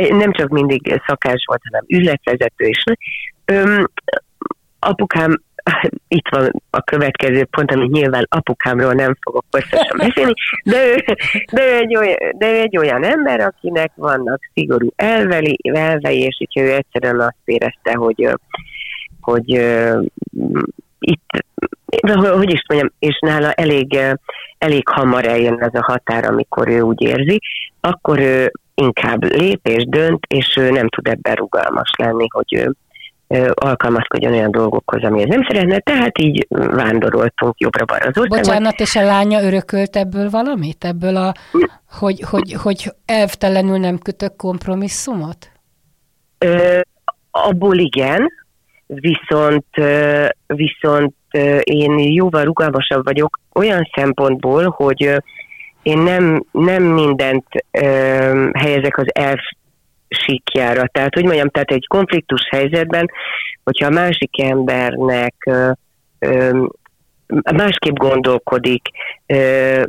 nem 0.09 0.31
csak 0.31 0.49
mindig 0.49 1.01
szakács 1.07 1.45
volt, 1.45 1.61
hanem 1.71 1.85
üzletvezető 1.87 2.65
is. 2.65 2.83
apukám 4.79 5.41
itt 6.07 6.27
van 6.29 6.51
a 6.69 6.81
következő 6.81 7.45
pont, 7.45 7.71
amit 7.71 7.91
nyilván 7.91 8.25
apukámról 8.29 8.93
nem 8.93 9.17
fogok 9.21 9.45
hosszasan 9.51 9.97
beszélni, 9.97 10.33
de 10.63 10.85
ő, 10.85 10.95
de, 11.51 11.65
ő 11.65 11.75
egy 11.75 11.95
olyan, 11.95 12.17
de 12.37 12.51
ő 12.51 12.59
egy 12.59 12.77
olyan 12.77 13.03
ember, 13.03 13.39
akinek 13.39 13.91
vannak 13.95 14.39
szigorú 14.53 14.89
elveli, 14.95 15.57
elvei, 15.73 16.19
és 16.19 16.37
így 16.39 16.63
ő 16.63 16.73
egyszerűen 16.73 17.19
azt 17.19 17.35
érezte, 17.45 17.93
hogy, 17.93 18.27
hogy 19.21 19.49
itt, 20.99 21.43
hogy 22.37 22.53
is 22.53 22.63
mondjam, 22.67 22.91
és 22.99 23.19
nála 23.19 23.51
elég, 23.51 23.99
elég 24.57 24.87
hamar 24.87 25.25
eljön 25.25 25.61
ez 25.61 25.73
a 25.73 25.83
határ, 25.83 26.25
amikor 26.25 26.67
ő 26.67 26.81
úgy 26.81 27.01
érzi, 27.01 27.39
akkor 27.79 28.19
ő 28.19 28.51
inkább 28.73 29.23
lép 29.23 29.59
és 29.67 29.85
dönt, 29.85 30.25
és 30.27 30.55
ő 30.59 30.71
nem 30.71 30.89
tud 30.89 31.07
ebben 31.07 31.35
rugalmas 31.35 31.91
lenni, 31.97 32.27
hogy 32.29 32.53
ő 32.53 32.75
alkalmazkodjon 33.53 34.33
olyan 34.33 34.51
dolgokhoz, 34.51 35.03
amihez 35.03 35.29
nem 35.29 35.43
szeretne, 35.47 35.79
tehát 35.79 36.19
így 36.19 36.47
vándoroltunk 36.49 37.59
jobbra-balra 37.59 38.05
az 38.05 38.17
országban. 38.17 38.39
Bocsánat, 38.39 38.79
és 38.79 38.95
a 38.95 39.03
lánya 39.03 39.41
örökölt 39.41 39.95
ebből 39.95 40.29
valamit? 40.29 40.83
Ebből 40.83 41.15
a, 41.15 41.33
hogy, 41.99 42.21
hogy, 42.29 42.53
hogy 42.53 42.91
elvtelenül 43.05 43.77
nem 43.77 43.97
kötök 43.97 44.35
kompromisszumot? 44.35 45.51
Ö, 46.37 46.79
abból 47.31 47.77
igen, 47.77 48.31
viszont, 48.85 49.65
viszont 50.47 51.13
én 51.63 51.99
jóval 51.99 52.43
rugalmasabb 52.43 53.03
vagyok 53.03 53.39
olyan 53.53 53.89
szempontból, 53.95 54.69
hogy 54.69 55.21
én 55.81 55.97
nem, 55.97 56.43
nem 56.51 56.83
mindent 56.83 57.45
ö, 57.71 58.49
helyezek 58.53 58.97
az 58.97 59.05
elv 59.05 59.39
síkjára. 60.15 60.87
Tehát, 60.91 61.13
hogy 61.13 61.23
mondjam, 61.23 61.49
tehát 61.49 61.71
egy 61.71 61.87
konfliktus 61.87 62.47
helyzetben, 62.49 63.11
hogyha 63.63 63.85
a 63.85 63.89
másik 63.89 64.41
embernek 64.41 65.35
ö, 65.45 65.71
ö, 66.19 66.63
másképp 67.55 67.95
gondolkodik, 67.95 68.81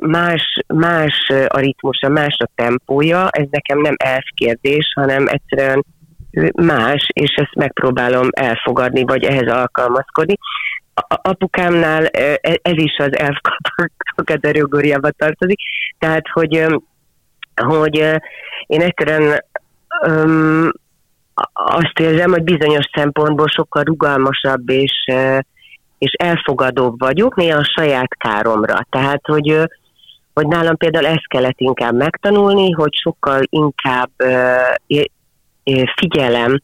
más, 0.00 0.62
más 0.66 1.28
a 1.48 1.58
ritmusa, 1.58 2.08
más 2.08 2.36
a 2.38 2.50
tempója, 2.54 3.28
ez 3.30 3.46
nekem 3.50 3.80
nem 3.80 3.94
elfkérdés, 3.96 4.92
hanem 4.94 5.26
egyszerűen 5.26 5.84
más, 6.54 7.06
és 7.12 7.34
ezt 7.34 7.54
megpróbálom 7.54 8.28
elfogadni, 8.30 9.02
vagy 9.02 9.24
ehhez 9.24 9.48
alkalmazkodni. 9.48 10.34
A, 10.94 11.18
apukámnál 11.22 12.06
e, 12.06 12.38
ez 12.42 12.76
is 12.76 12.96
az 12.98 13.18
elfkategóriába 13.18 15.10
tartozik, 15.24 15.58
tehát, 15.98 16.28
hogy, 16.32 16.66
hogy 17.54 17.96
én 18.66 18.80
egyszerűen 18.80 19.44
öm, 20.02 20.72
azt 21.52 21.98
érzem, 21.98 22.30
hogy 22.30 22.42
bizonyos 22.42 22.90
szempontból 22.94 23.48
sokkal 23.48 23.82
rugalmasabb 23.82 24.68
és, 24.68 24.92
és 25.98 26.12
elfogadóbb 26.12 26.98
vagyok, 26.98 27.36
néha 27.36 27.58
a 27.58 27.70
saját 27.76 28.14
káromra. 28.16 28.86
Tehát, 28.90 29.20
hogy, 29.26 29.58
hogy 30.34 30.46
nálam 30.46 30.76
például 30.76 31.06
ezt 31.06 31.28
kellett 31.28 31.60
inkább 31.60 31.94
megtanulni, 31.94 32.70
hogy 32.70 32.94
sokkal 32.94 33.40
inkább 33.50 34.10
figyelem 35.96 36.62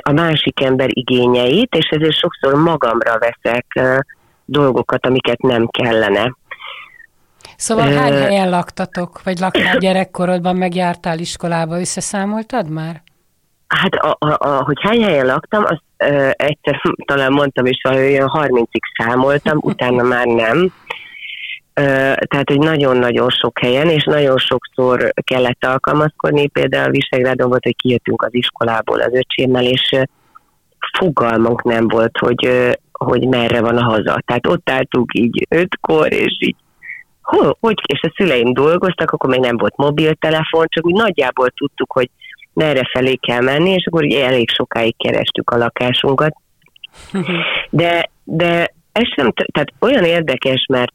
a 0.00 0.12
másik 0.12 0.60
ember 0.60 0.88
igényeit, 0.88 1.74
és 1.74 1.88
ezért 1.88 2.18
sokszor 2.18 2.54
magamra 2.54 3.18
veszek 3.18 3.66
dolgokat, 4.44 5.06
amiket 5.06 5.40
nem 5.40 5.66
kellene. 5.66 6.34
Szóval 7.56 7.92
hány 7.92 8.12
helyen 8.12 8.48
laktatok, 8.48 9.22
vagy 9.22 9.38
laktál 9.38 9.78
gyerekkorodban, 9.78 10.56
megjártál 10.56 11.18
iskolába, 11.18 11.80
összeszámoltad 11.80 12.70
már? 12.70 13.02
Hát, 13.66 13.94
a, 13.94 14.16
a, 14.18 14.36
a, 14.48 14.64
hogy 14.64 14.76
hány 14.80 15.02
helyen 15.02 15.26
laktam, 15.26 15.64
az 15.64 15.78
egyszer 16.32 16.80
talán 17.06 17.32
mondtam 17.32 17.66
is, 17.66 17.80
hogy 17.82 17.96
olyan 17.96 18.30
30-ig 18.32 18.82
számoltam, 18.98 19.58
utána 19.72 20.02
már 20.02 20.26
nem. 20.26 20.72
Tehát, 22.14 22.48
hogy 22.48 22.58
nagyon-nagyon 22.58 23.30
sok 23.30 23.58
helyen, 23.58 23.88
és 23.88 24.04
nagyon 24.04 24.38
sokszor 24.38 25.12
kellett 25.24 25.64
alkalmazkodni. 25.64 26.48
Például 26.48 26.90
Visegrádon 26.90 27.48
volt, 27.48 27.64
hogy 27.64 27.76
kijöttünk 27.76 28.22
az 28.22 28.34
iskolából 28.34 29.00
az 29.00 29.12
öcsémmel, 29.12 29.64
és 29.64 30.00
fogalmunk 30.98 31.62
nem 31.62 31.88
volt, 31.88 32.18
hogy, 32.18 32.76
hogy 32.92 33.28
merre 33.28 33.60
van 33.60 33.76
a 33.76 33.84
haza. 33.84 34.22
Tehát 34.26 34.46
ott 34.46 34.70
álltunk 34.70 35.14
így 35.14 35.46
ötkor, 35.48 36.12
és 36.12 36.36
így 36.38 36.56
hogy, 37.60 37.80
és 37.86 38.00
a 38.02 38.12
szüleim 38.16 38.52
dolgoztak, 38.52 39.10
akkor 39.10 39.30
még 39.30 39.40
nem 39.40 39.56
volt 39.56 39.76
mobiltelefon, 39.76 40.66
csak 40.68 40.86
úgy 40.86 40.94
nagyjából 40.94 41.50
tudtuk, 41.50 41.92
hogy 41.92 42.10
merre 42.52 42.90
felé 42.92 43.14
kell 43.14 43.40
menni, 43.40 43.70
és 43.70 43.86
akkor 43.86 44.04
ugye 44.04 44.24
elég 44.26 44.50
sokáig 44.50 44.96
kerestük 44.96 45.50
a 45.50 45.56
lakásunkat. 45.56 46.34
De, 47.70 48.10
de 48.24 48.74
ez 48.92 49.08
sem, 49.14 49.32
tehát 49.32 49.72
olyan 49.80 50.04
érdekes, 50.04 50.66
mert 50.68 50.92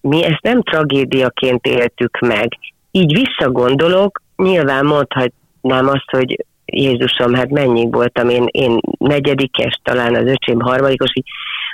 mi 0.00 0.24
ezt 0.24 0.42
nem 0.42 0.62
tragédiaként 0.62 1.66
éltük 1.66 2.18
meg. 2.18 2.48
Így 2.90 3.12
visszagondolok, 3.12 4.22
nyilván 4.36 4.84
mondhatnám 4.84 5.86
azt, 5.86 6.10
hogy 6.10 6.44
Jézusom, 6.64 7.34
hát 7.34 7.50
mennyi 7.50 7.90
voltam 7.90 8.28
én, 8.28 8.46
én 8.50 8.80
negyedikes, 8.98 9.80
talán 9.82 10.14
az 10.14 10.26
öcsém 10.26 10.60
harmadikos, 10.60 11.10
hogy, 11.12 11.24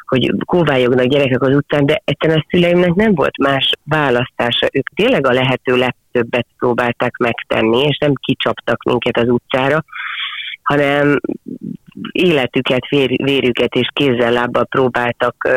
hogy 0.06 0.32
kóvályognak 0.44 1.06
gyerekek 1.06 1.42
az 1.42 1.54
utcán, 1.54 1.86
de 1.86 2.02
egyszerűen 2.04 2.38
a 2.38 2.46
szüleimnek 2.50 2.94
nem 2.94 3.14
volt 3.14 3.38
más 3.38 3.70
választása. 3.84 4.68
Ők 4.72 4.88
tényleg 4.88 5.26
a 5.26 5.32
lehető 5.32 5.76
legtöbbet 5.76 6.46
próbálták 6.58 7.16
megtenni, 7.16 7.80
és 7.80 7.98
nem 7.98 8.12
kicsaptak 8.14 8.82
minket 8.82 9.16
az 9.16 9.28
utcára, 9.28 9.84
hanem 10.62 11.20
életüket, 12.10 12.88
vér, 12.88 13.10
vérüket 13.22 13.74
és 13.74 13.88
kézzel-lábbal 13.92 14.64
próbáltak 14.64 15.48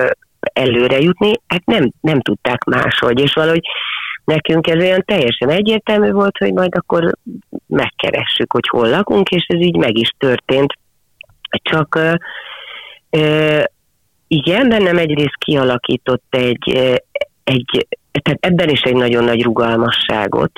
előre 0.54 1.00
jutni, 1.00 1.32
hát 1.48 1.66
nem, 1.66 1.92
nem 2.02 2.22
tudták 2.22 2.64
máshogy, 2.64 3.20
és 3.20 3.34
valahogy 3.34 3.64
nekünk 4.24 4.68
ez 4.68 4.82
olyan 4.82 5.04
teljesen 5.06 5.50
egyértelmű 5.50 6.12
volt, 6.12 6.38
hogy 6.38 6.54
majd 6.54 6.76
akkor 6.76 7.12
megkeressük, 7.68 8.52
hogy 8.52 8.68
hol 8.68 8.90
lakunk, 8.90 9.30
és 9.30 9.46
ez 9.48 9.60
így 9.60 9.78
meg 9.78 9.98
is 9.98 10.14
történt. 10.18 10.74
Csak 11.50 12.00
igen, 14.32 14.70
bennem 14.70 14.98
egyrészt 14.98 15.38
kialakított 15.38 16.26
egy, 16.30 16.70
egy, 17.44 17.88
tehát 18.12 18.40
ebben 18.40 18.70
is 18.70 18.82
egy 18.82 18.96
nagyon 18.96 19.24
nagy 19.24 19.44
rugalmasságot, 19.44 20.52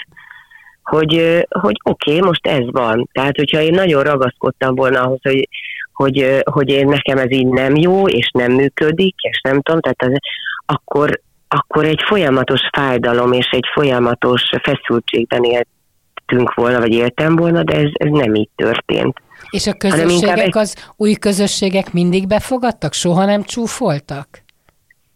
hogy, 0.84 1.46
hogy 1.50 1.76
oké, 1.84 2.18
okay, 2.18 2.28
most 2.28 2.48
ez 2.48 2.72
van. 2.72 3.10
Tehát, 3.12 3.36
hogyha 3.38 3.62
én 3.62 3.74
nagyon 3.74 4.04
ragaszkodtam 4.04 4.76
volna 4.76 5.02
ahhoz, 5.02 5.20
hogy, 5.22 5.48
hogy, 5.94 6.44
hogy 6.44 6.70
én 6.70 6.88
nekem 6.88 7.18
ez 7.18 7.32
így 7.32 7.48
nem 7.48 7.76
jó, 7.76 8.08
és 8.08 8.30
nem 8.34 8.52
működik, 8.52 9.16
és 9.18 9.42
nem 9.44 9.62
tudom, 9.62 9.82
tehát 9.82 10.02
az, 10.02 10.20
akkor, 10.66 11.22
akkor 11.48 11.86
egy 11.86 12.02
folyamatos 12.06 12.62
fájdalom 12.78 13.32
és 13.32 13.48
egy 13.52 13.66
folyamatos 13.74 14.44
feszültségben 14.64 15.44
éltünk 15.44 16.54
volna, 16.54 16.80
vagy 16.80 16.94
éltem 16.94 17.36
volna, 17.36 17.64
de 17.64 17.76
ez, 17.76 17.90
ez 17.94 18.10
nem 18.10 18.36
így 18.36 18.50
történt. 18.56 19.22
És 19.52 19.68
a 19.68 19.74
közösségek, 19.74 20.56
az 20.56 20.92
új 20.96 21.14
közösségek 21.14 21.94
mindig 21.94 22.28
befogadtak? 22.28 22.94
Soha 22.94 23.26
nem 23.26 23.44
csúfoltak? 23.44 24.28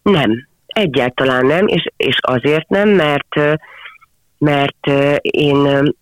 Nem, 0.01 0.47
egyáltalán 0.65 1.45
nem, 1.45 1.67
és, 1.67 1.87
és 1.97 2.17
azért 2.21 2.69
nem, 2.69 2.89
mert, 2.89 3.59
mert 4.37 4.87
én 5.21 5.93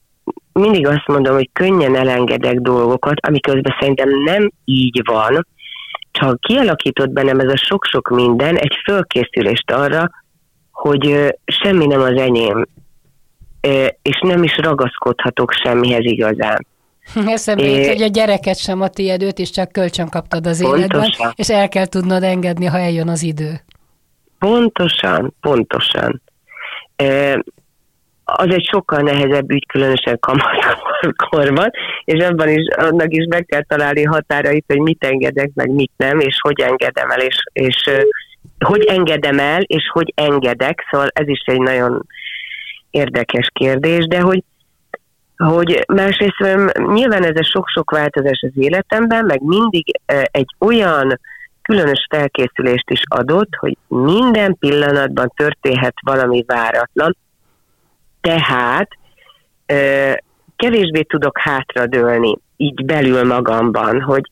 mindig 0.53 0.87
azt 0.87 1.07
mondom, 1.07 1.33
hogy 1.33 1.49
könnyen 1.53 1.95
elengedek 1.95 2.59
dolgokat, 2.59 3.27
amiközben 3.27 3.75
szerintem 3.79 4.09
nem 4.23 4.51
így 4.65 5.01
van, 5.05 5.47
csak 6.11 6.39
kialakított 6.39 7.09
bennem 7.09 7.39
ez 7.39 7.51
a 7.51 7.57
sok-sok 7.57 8.09
minden 8.09 8.55
egy 8.55 8.77
fölkészülést 8.83 9.71
arra, 9.71 10.09
hogy 10.71 11.35
semmi 11.45 11.85
nem 11.85 12.01
az 12.01 12.21
enyém, 12.21 12.67
és 14.01 14.19
nem 14.21 14.43
is 14.43 14.57
ragaszkodhatok 14.57 15.51
semmihez 15.51 16.05
igazán. 16.05 16.65
Eszembe 17.25 17.63
jut, 17.63 17.87
hogy 17.87 18.01
a 18.01 18.07
gyereket 18.07 18.57
sem 18.57 18.81
a 18.81 18.87
tiéd, 18.87 19.21
őt 19.21 19.39
is 19.39 19.49
csak 19.49 19.71
kölcsön 19.71 20.09
kaptad 20.09 20.47
az 20.47 20.61
pontosan. 20.61 20.79
életben, 20.79 21.33
és 21.35 21.49
el 21.49 21.69
kell 21.69 21.85
tudnod 21.85 22.23
engedni, 22.23 22.65
ha 22.65 22.77
eljön 22.77 23.07
az 23.07 23.23
idő. 23.23 23.61
Pontosan, 24.39 25.33
pontosan. 25.41 26.21
Az 28.23 28.47
egy 28.47 28.67
sokkal 28.71 29.01
nehezebb 29.01 29.51
ügy, 29.51 29.65
különösen 29.67 30.19
kamatkorban, 30.19 31.69
és 32.03 32.23
abban 32.23 32.49
is, 32.49 32.75
annak 32.75 33.13
is 33.13 33.25
meg 33.29 33.45
kell 33.45 33.63
találni 33.63 34.03
határait, 34.03 34.65
hogy 34.67 34.79
mit 34.79 35.03
engedek, 35.03 35.51
meg 35.53 35.69
mit 35.69 35.91
nem, 35.97 36.19
és 36.19 36.35
hogy 36.41 36.59
engedem 36.59 37.09
el, 37.09 37.19
és, 37.19 37.43
és 37.53 37.89
hogy 38.59 38.83
engedem 38.85 39.39
el, 39.39 39.61
és 39.61 39.89
hogy 39.91 40.13
engedek, 40.15 40.87
szóval 40.91 41.07
ez 41.13 41.27
is 41.27 41.41
egy 41.45 41.59
nagyon 41.59 42.07
érdekes 42.89 43.49
kérdés, 43.53 44.05
de 44.05 44.19
hogy 44.19 44.43
hogy 45.37 45.83
másrészt 45.87 46.39
nyilván 46.75 47.23
ez 47.23 47.37
a 47.37 47.43
sok-sok 47.43 47.91
változás 47.91 48.39
az 48.41 48.51
életemben, 48.55 49.25
meg 49.25 49.41
mindig 49.41 49.99
egy 50.31 50.55
olyan 50.59 51.19
különös 51.61 52.07
felkészülést 52.09 52.89
is 52.89 53.01
adott, 53.05 53.55
hogy 53.55 53.77
minden 53.87 54.57
pillanatban 54.59 55.31
történhet 55.35 55.95
valami 56.01 56.43
váratlan, 56.47 57.15
tehát 58.21 58.89
kevésbé 60.55 61.01
tudok 61.01 61.37
hátradőlni 61.37 62.37
így 62.57 62.85
belül 62.85 63.23
magamban, 63.23 64.01
hogy 64.01 64.23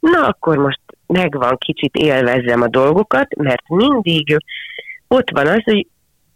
na 0.00 0.26
akkor 0.26 0.56
most 0.56 0.80
megvan, 1.06 1.56
kicsit 1.58 1.96
élvezzem 1.96 2.62
a 2.62 2.68
dolgokat, 2.68 3.34
mert 3.36 3.68
mindig 3.68 4.36
ott 5.08 5.30
van 5.30 5.46
az, 5.46 5.62
hogy 5.64 5.86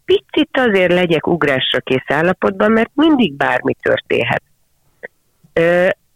picit 0.04 0.50
azért 0.52 0.92
legyek 0.92 1.26
ugrásra 1.26 1.80
kész 1.80 2.04
állapotban, 2.06 2.72
mert 2.72 2.90
mindig 2.94 3.32
bármi 3.32 3.74
történhet. 3.82 4.42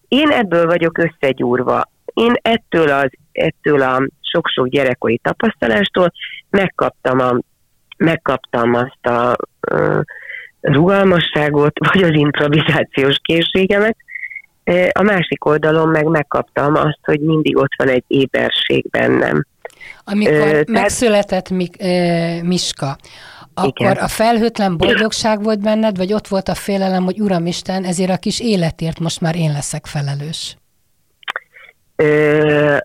Én 0.09 0.29
ebből 0.29 0.67
vagyok 0.67 0.99
összegyúrva. 0.99 1.91
Én 2.05 2.35
ettől, 2.43 2.91
az, 2.91 3.11
ettől 3.33 3.83
a 3.83 4.09
sok-sok 4.21 4.69
gyerekkori 4.69 5.21
tapasztalástól 5.23 6.13
megkaptam, 6.51 7.19
a, 7.19 7.39
megkaptam 7.97 8.75
azt 8.75 9.07
a 9.07 9.37
uh, 9.73 10.01
rugalmasságot, 10.61 11.73
vagy 11.93 12.03
az 12.03 12.13
improvizációs 12.13 13.17
készségemet, 13.23 13.97
a 14.93 15.03
másik 15.03 15.45
oldalon 15.45 15.89
meg 15.89 16.05
megkaptam 16.05 16.75
azt, 16.75 16.99
hogy 17.03 17.21
mindig 17.21 17.57
ott 17.57 17.73
van 17.77 17.89
egy 17.89 18.05
éberség 18.07 18.91
bennem. 18.91 19.47
Amikor 20.05 20.33
uh, 20.33 20.61
megszületett 20.67 21.51
Mi, 21.51 21.69
uh, 21.79 22.43
Miska, 22.43 22.97
akkor 23.59 23.91
Igen. 23.91 24.05
a 24.05 24.09
felhőtlen 24.09 24.77
boldogság 24.77 25.43
volt 25.43 25.61
benned, 25.61 25.97
vagy 25.97 26.13
ott 26.13 26.27
volt 26.27 26.49
a 26.49 26.55
félelem, 26.55 27.05
hogy 27.05 27.21
Uramisten, 27.21 27.85
ezért 27.85 28.11
a 28.11 28.17
kis 28.17 28.41
életért 28.41 28.99
most 28.99 29.21
már 29.21 29.37
én 29.37 29.53
leszek 29.53 29.87
felelős? 29.87 30.57
Ö, 31.97 32.77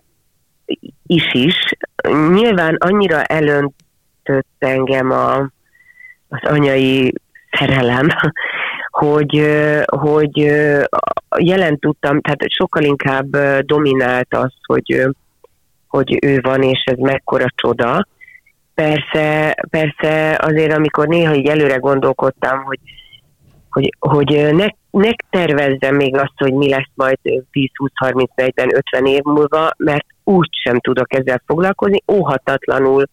is 1.06 1.32
is. 1.32 1.74
Nyilván 2.32 2.74
annyira 2.74 3.22
elöntött 3.22 4.56
engem 4.58 5.10
a, 5.10 5.36
az 6.28 6.40
anyai 6.42 7.12
szerelem, 7.50 8.08
hogy, 8.90 9.46
hogy 9.86 10.36
jelen 11.38 11.78
tudtam, 11.78 12.20
tehát 12.20 12.40
sokkal 12.46 12.82
inkább 12.82 13.36
dominált 13.60 14.34
az, 14.34 14.52
hogy, 14.66 15.08
hogy 15.86 16.18
ő 16.24 16.40
van, 16.42 16.62
és 16.62 16.82
ez 16.84 16.98
mekkora 16.98 17.46
csoda, 17.54 18.06
persze, 18.74 19.54
persze 19.70 20.38
azért, 20.42 20.72
amikor 20.72 21.08
néha 21.08 21.34
így 21.34 21.46
előre 21.46 21.76
gondolkodtam, 21.76 22.62
hogy, 22.62 22.78
hogy, 23.70 23.94
hogy 23.98 24.54
ne, 24.54 24.66
ne 24.90 25.10
tervezzem 25.30 25.94
még 25.94 26.16
azt, 26.16 26.34
hogy 26.36 26.52
mi 26.52 26.68
lesz 26.68 26.90
majd 26.94 27.18
10, 27.22 27.68
20, 27.74 27.90
30, 27.94 28.30
40, 28.34 28.68
50 28.74 29.06
év 29.06 29.22
múlva, 29.22 29.70
mert 29.76 30.06
úgy 30.24 30.48
sem 30.64 30.80
tudok 30.80 31.14
ezzel 31.14 31.42
foglalkozni, 31.46 32.02
óhatatlanul 32.12 33.04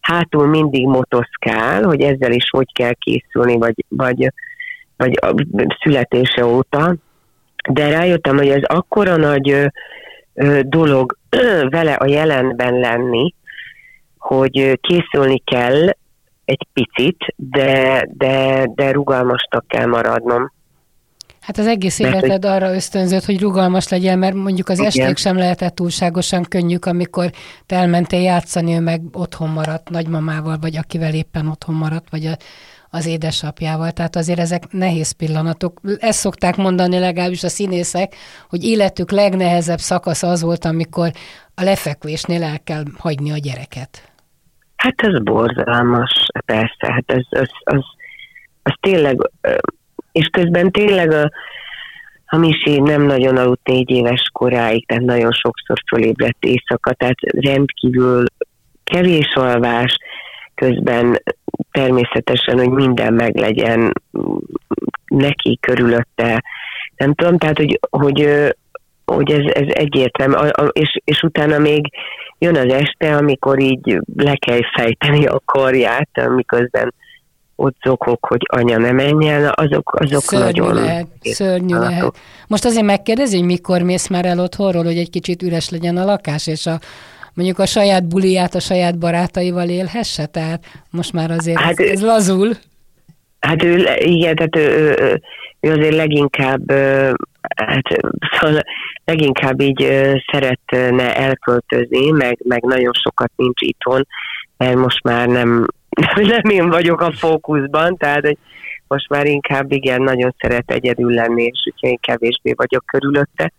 hátul 0.00 0.46
mindig 0.46 0.86
motoszkál, 0.86 1.82
hogy 1.82 2.00
ezzel 2.00 2.32
is 2.32 2.50
hogy 2.50 2.72
kell 2.72 2.94
készülni, 2.94 3.56
vagy, 3.56 3.84
vagy, 3.88 4.32
vagy 4.96 5.18
a 5.20 5.34
születése 5.80 6.46
óta. 6.46 6.94
De 7.70 7.88
rájöttem, 7.88 8.36
hogy 8.36 8.48
ez 8.48 8.62
akkora 8.62 9.16
nagy 9.16 9.70
dolog 10.62 11.16
vele 11.68 11.92
a 11.92 12.06
jelenben 12.06 12.78
lenni, 12.78 13.34
hogy 14.28 14.78
készülni 14.80 15.42
kell 15.44 15.88
egy 16.44 16.66
picit, 16.72 17.34
de, 17.36 18.04
de, 18.16 18.66
de 18.74 18.90
rugalmasnak 18.90 19.66
kell 19.68 19.86
maradnom. 19.86 20.52
Hát 21.40 21.58
az 21.58 21.66
egész 21.66 21.98
életed 21.98 22.44
arra 22.44 22.74
ösztönzött, 22.74 23.24
hogy 23.24 23.40
rugalmas 23.40 23.88
legyen, 23.88 24.18
mert 24.18 24.34
mondjuk 24.34 24.68
az 24.68 24.80
esték 24.80 25.16
sem 25.16 25.36
lehetett 25.36 25.74
túlságosan 25.74 26.42
könnyűk, 26.42 26.84
amikor 26.84 27.30
te 27.66 27.76
elmentél 27.76 28.20
játszani, 28.20 28.74
ő 28.74 28.80
meg 28.80 29.00
otthon 29.12 29.48
maradt 29.48 29.90
nagymamával, 29.90 30.58
vagy 30.60 30.76
akivel 30.76 31.14
éppen 31.14 31.48
otthon 31.48 31.74
maradt, 31.74 32.10
vagy 32.10 32.26
a, 32.26 32.36
az 32.90 33.06
édesapjával. 33.06 33.90
Tehát 33.90 34.16
azért 34.16 34.38
ezek 34.38 34.72
nehéz 34.72 35.10
pillanatok. 35.10 35.80
Ezt 35.98 36.18
szokták 36.18 36.56
mondani 36.56 36.98
legalábbis 36.98 37.44
a 37.44 37.48
színészek, 37.48 38.14
hogy 38.48 38.64
életük 38.64 39.10
legnehezebb 39.10 39.78
szakasz 39.78 40.22
az 40.22 40.42
volt, 40.42 40.64
amikor 40.64 41.10
a 41.54 41.62
lefekvésnél 41.62 42.42
el 42.42 42.60
kell 42.64 42.82
hagyni 42.98 43.30
a 43.30 43.36
gyereket. 43.36 44.08
Hát 44.78 44.94
ez 45.02 45.22
borzalmas, 45.22 46.26
persze, 46.44 46.92
hát 46.92 47.04
ez, 47.06 47.24
az, 47.30 47.50
az, 47.64 47.84
az 48.62 48.72
tényleg, 48.80 49.30
és 50.12 50.26
közben 50.26 50.70
tényleg 50.70 51.10
a, 51.10 51.30
a 52.26 52.36
Misi 52.36 52.80
nem 52.80 53.02
nagyon 53.02 53.36
aludt 53.36 53.66
négy 53.66 53.90
éves 53.90 54.30
koráig, 54.32 54.86
tehát 54.86 55.04
nagyon 55.04 55.32
sokszor 55.32 55.78
fölébredt 55.88 56.44
éjszaka, 56.44 56.92
tehát 56.92 57.18
rendkívül 57.20 58.24
kevés 58.84 59.32
alvás, 59.34 59.96
közben 60.54 61.22
természetesen, 61.70 62.58
hogy 62.58 62.70
minden 62.70 63.12
meglegyen 63.12 63.92
neki 65.06 65.58
körülötte. 65.60 66.42
Nem 66.96 67.14
tudom, 67.14 67.38
tehát, 67.38 67.56
hogy, 67.56 67.78
hogy, 67.90 68.28
hogy 69.04 69.32
ez, 69.32 69.52
ez 69.52 69.66
egyértelmű, 69.68 70.34
és, 70.72 71.00
és 71.04 71.22
utána 71.22 71.58
még 71.58 71.90
jön 72.38 72.56
az 72.56 72.72
este, 72.72 73.16
amikor 73.16 73.60
így 73.60 74.00
le 74.16 74.36
kell 74.36 74.60
fejteni 74.76 75.26
a 75.26 75.42
karját, 75.44 76.28
miközben 76.28 76.94
ott 77.56 77.76
zokok, 77.84 78.26
hogy 78.26 78.40
anya 78.48 78.78
ne 78.78 78.92
menjen, 78.92 79.52
azok, 79.54 79.94
azok 79.94 80.22
szörnyű 80.22 80.44
nagyon... 80.44 80.74
Lehet, 80.74 81.06
szörnyű 81.22 81.74
lehet. 81.74 82.16
Most 82.46 82.64
azért 82.64 82.84
megkérdezi, 82.84 83.36
hogy 83.36 83.46
mikor 83.46 83.82
mész 83.82 84.08
már 84.08 84.24
el 84.24 84.38
otthonról, 84.38 84.84
hogy 84.84 84.98
egy 84.98 85.10
kicsit 85.10 85.42
üres 85.42 85.68
legyen 85.68 85.96
a 85.96 86.04
lakás, 86.04 86.46
és 86.46 86.66
a, 86.66 86.80
mondjuk 87.34 87.58
a 87.58 87.66
saját 87.66 88.08
buliát 88.08 88.54
a 88.54 88.60
saját 88.60 88.98
barátaival 88.98 89.68
élhesse? 89.68 90.26
Tehát 90.26 90.64
most 90.90 91.12
már 91.12 91.30
azért 91.30 91.58
hát, 91.58 91.80
ez, 91.80 91.90
ez 91.90 92.02
lazul. 92.02 92.50
Hát 93.40 93.62
ő, 93.62 93.86
igen, 93.98 94.34
tehát 94.34 94.56
ő, 94.56 94.94
ő, 95.00 95.20
ő 95.60 95.72
azért 95.72 95.94
leginkább 95.94 96.70
hát, 97.56 97.82
szóval 98.40 98.62
leginkább 99.04 99.60
így 99.60 99.86
szeretne 100.32 101.16
elköltözni, 101.16 102.10
meg, 102.10 102.38
meg 102.44 102.62
nagyon 102.62 102.92
sokat 102.92 103.30
nincs 103.36 103.60
itthon, 103.60 104.06
mert 104.56 104.76
most 104.76 105.02
már 105.02 105.28
nem, 105.28 105.66
nem 106.36 106.50
én 106.50 106.68
vagyok 106.68 107.00
a 107.00 107.12
fókuszban, 107.12 107.96
tehát 107.96 108.26
hogy 108.26 108.38
most 108.88 109.08
már 109.08 109.26
inkább 109.26 109.72
igen, 109.72 110.02
nagyon 110.02 110.34
szeret 110.38 110.70
egyedül 110.70 111.12
lenni, 111.14 111.42
és 111.42 111.62
úgyhogy 111.64 111.90
én 111.90 111.98
kevésbé 112.00 112.52
vagyok 112.56 112.86
körülötte. 112.86 113.52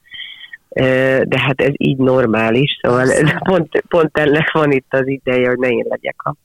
De 1.23 1.39
hát 1.39 1.61
ez 1.61 1.73
így 1.77 1.97
normális, 1.97 2.79
szóval 2.81 3.11
ez 3.11 3.31
pont, 3.43 3.83
pont 3.87 4.17
ennek 4.17 4.51
van 4.51 4.71
itt 4.71 4.93
az 4.93 5.07
ideje, 5.07 5.47
hogy 5.47 5.57
ne 5.57 5.67
én 5.67 5.85
legyek 5.89 6.15
a 6.17 6.35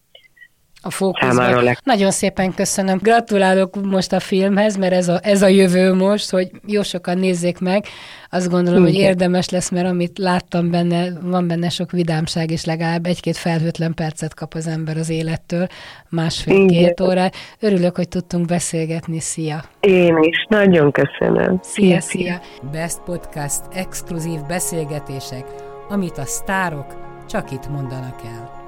a 0.84 0.90
fókuszban. 0.90 1.76
Nagyon 1.84 2.10
szépen 2.10 2.54
köszönöm. 2.54 2.98
Gratulálok 3.02 3.84
most 3.84 4.12
a 4.12 4.20
filmhez, 4.20 4.76
mert 4.76 4.92
ez 4.92 5.08
a, 5.08 5.18
ez 5.22 5.42
a 5.42 5.46
jövő 5.46 5.94
most, 5.94 6.30
hogy 6.30 6.50
jó 6.66 6.82
sokan 6.82 7.18
nézzék 7.18 7.58
meg. 7.58 7.84
Azt 8.30 8.50
gondolom, 8.50 8.86
Igen. 8.86 8.94
hogy 8.94 9.02
érdemes 9.02 9.48
lesz, 9.48 9.70
mert 9.70 9.86
amit 9.86 10.18
láttam 10.18 10.70
benne, 10.70 11.12
van 11.22 11.46
benne 11.46 11.68
sok 11.68 11.90
vidámság, 11.90 12.50
és 12.50 12.64
legalább 12.64 13.06
egy-két 13.06 13.36
felhőtlen 13.36 13.94
percet 13.94 14.34
kap 14.34 14.54
az 14.54 14.66
ember 14.66 14.96
az 14.96 15.08
élettől, 15.08 15.66
másfél-két 16.08 17.00
órát. 17.00 17.34
Örülök, 17.60 17.96
hogy 17.96 18.08
tudtunk 18.08 18.46
beszélgetni. 18.46 19.20
Szia! 19.20 19.64
Én 19.80 20.16
is. 20.20 20.46
Nagyon 20.48 20.92
köszönöm. 20.92 21.60
Szia, 21.62 22.00
szia! 22.00 22.00
szia. 22.00 22.40
Best 22.72 23.00
Podcast 23.04 23.60
exkluzív 23.72 24.40
beszélgetések, 24.48 25.44
amit 25.88 26.18
a 26.18 26.24
sztárok 26.24 26.86
csak 27.28 27.50
itt 27.50 27.68
mondanak 27.68 28.20
el. 28.24 28.53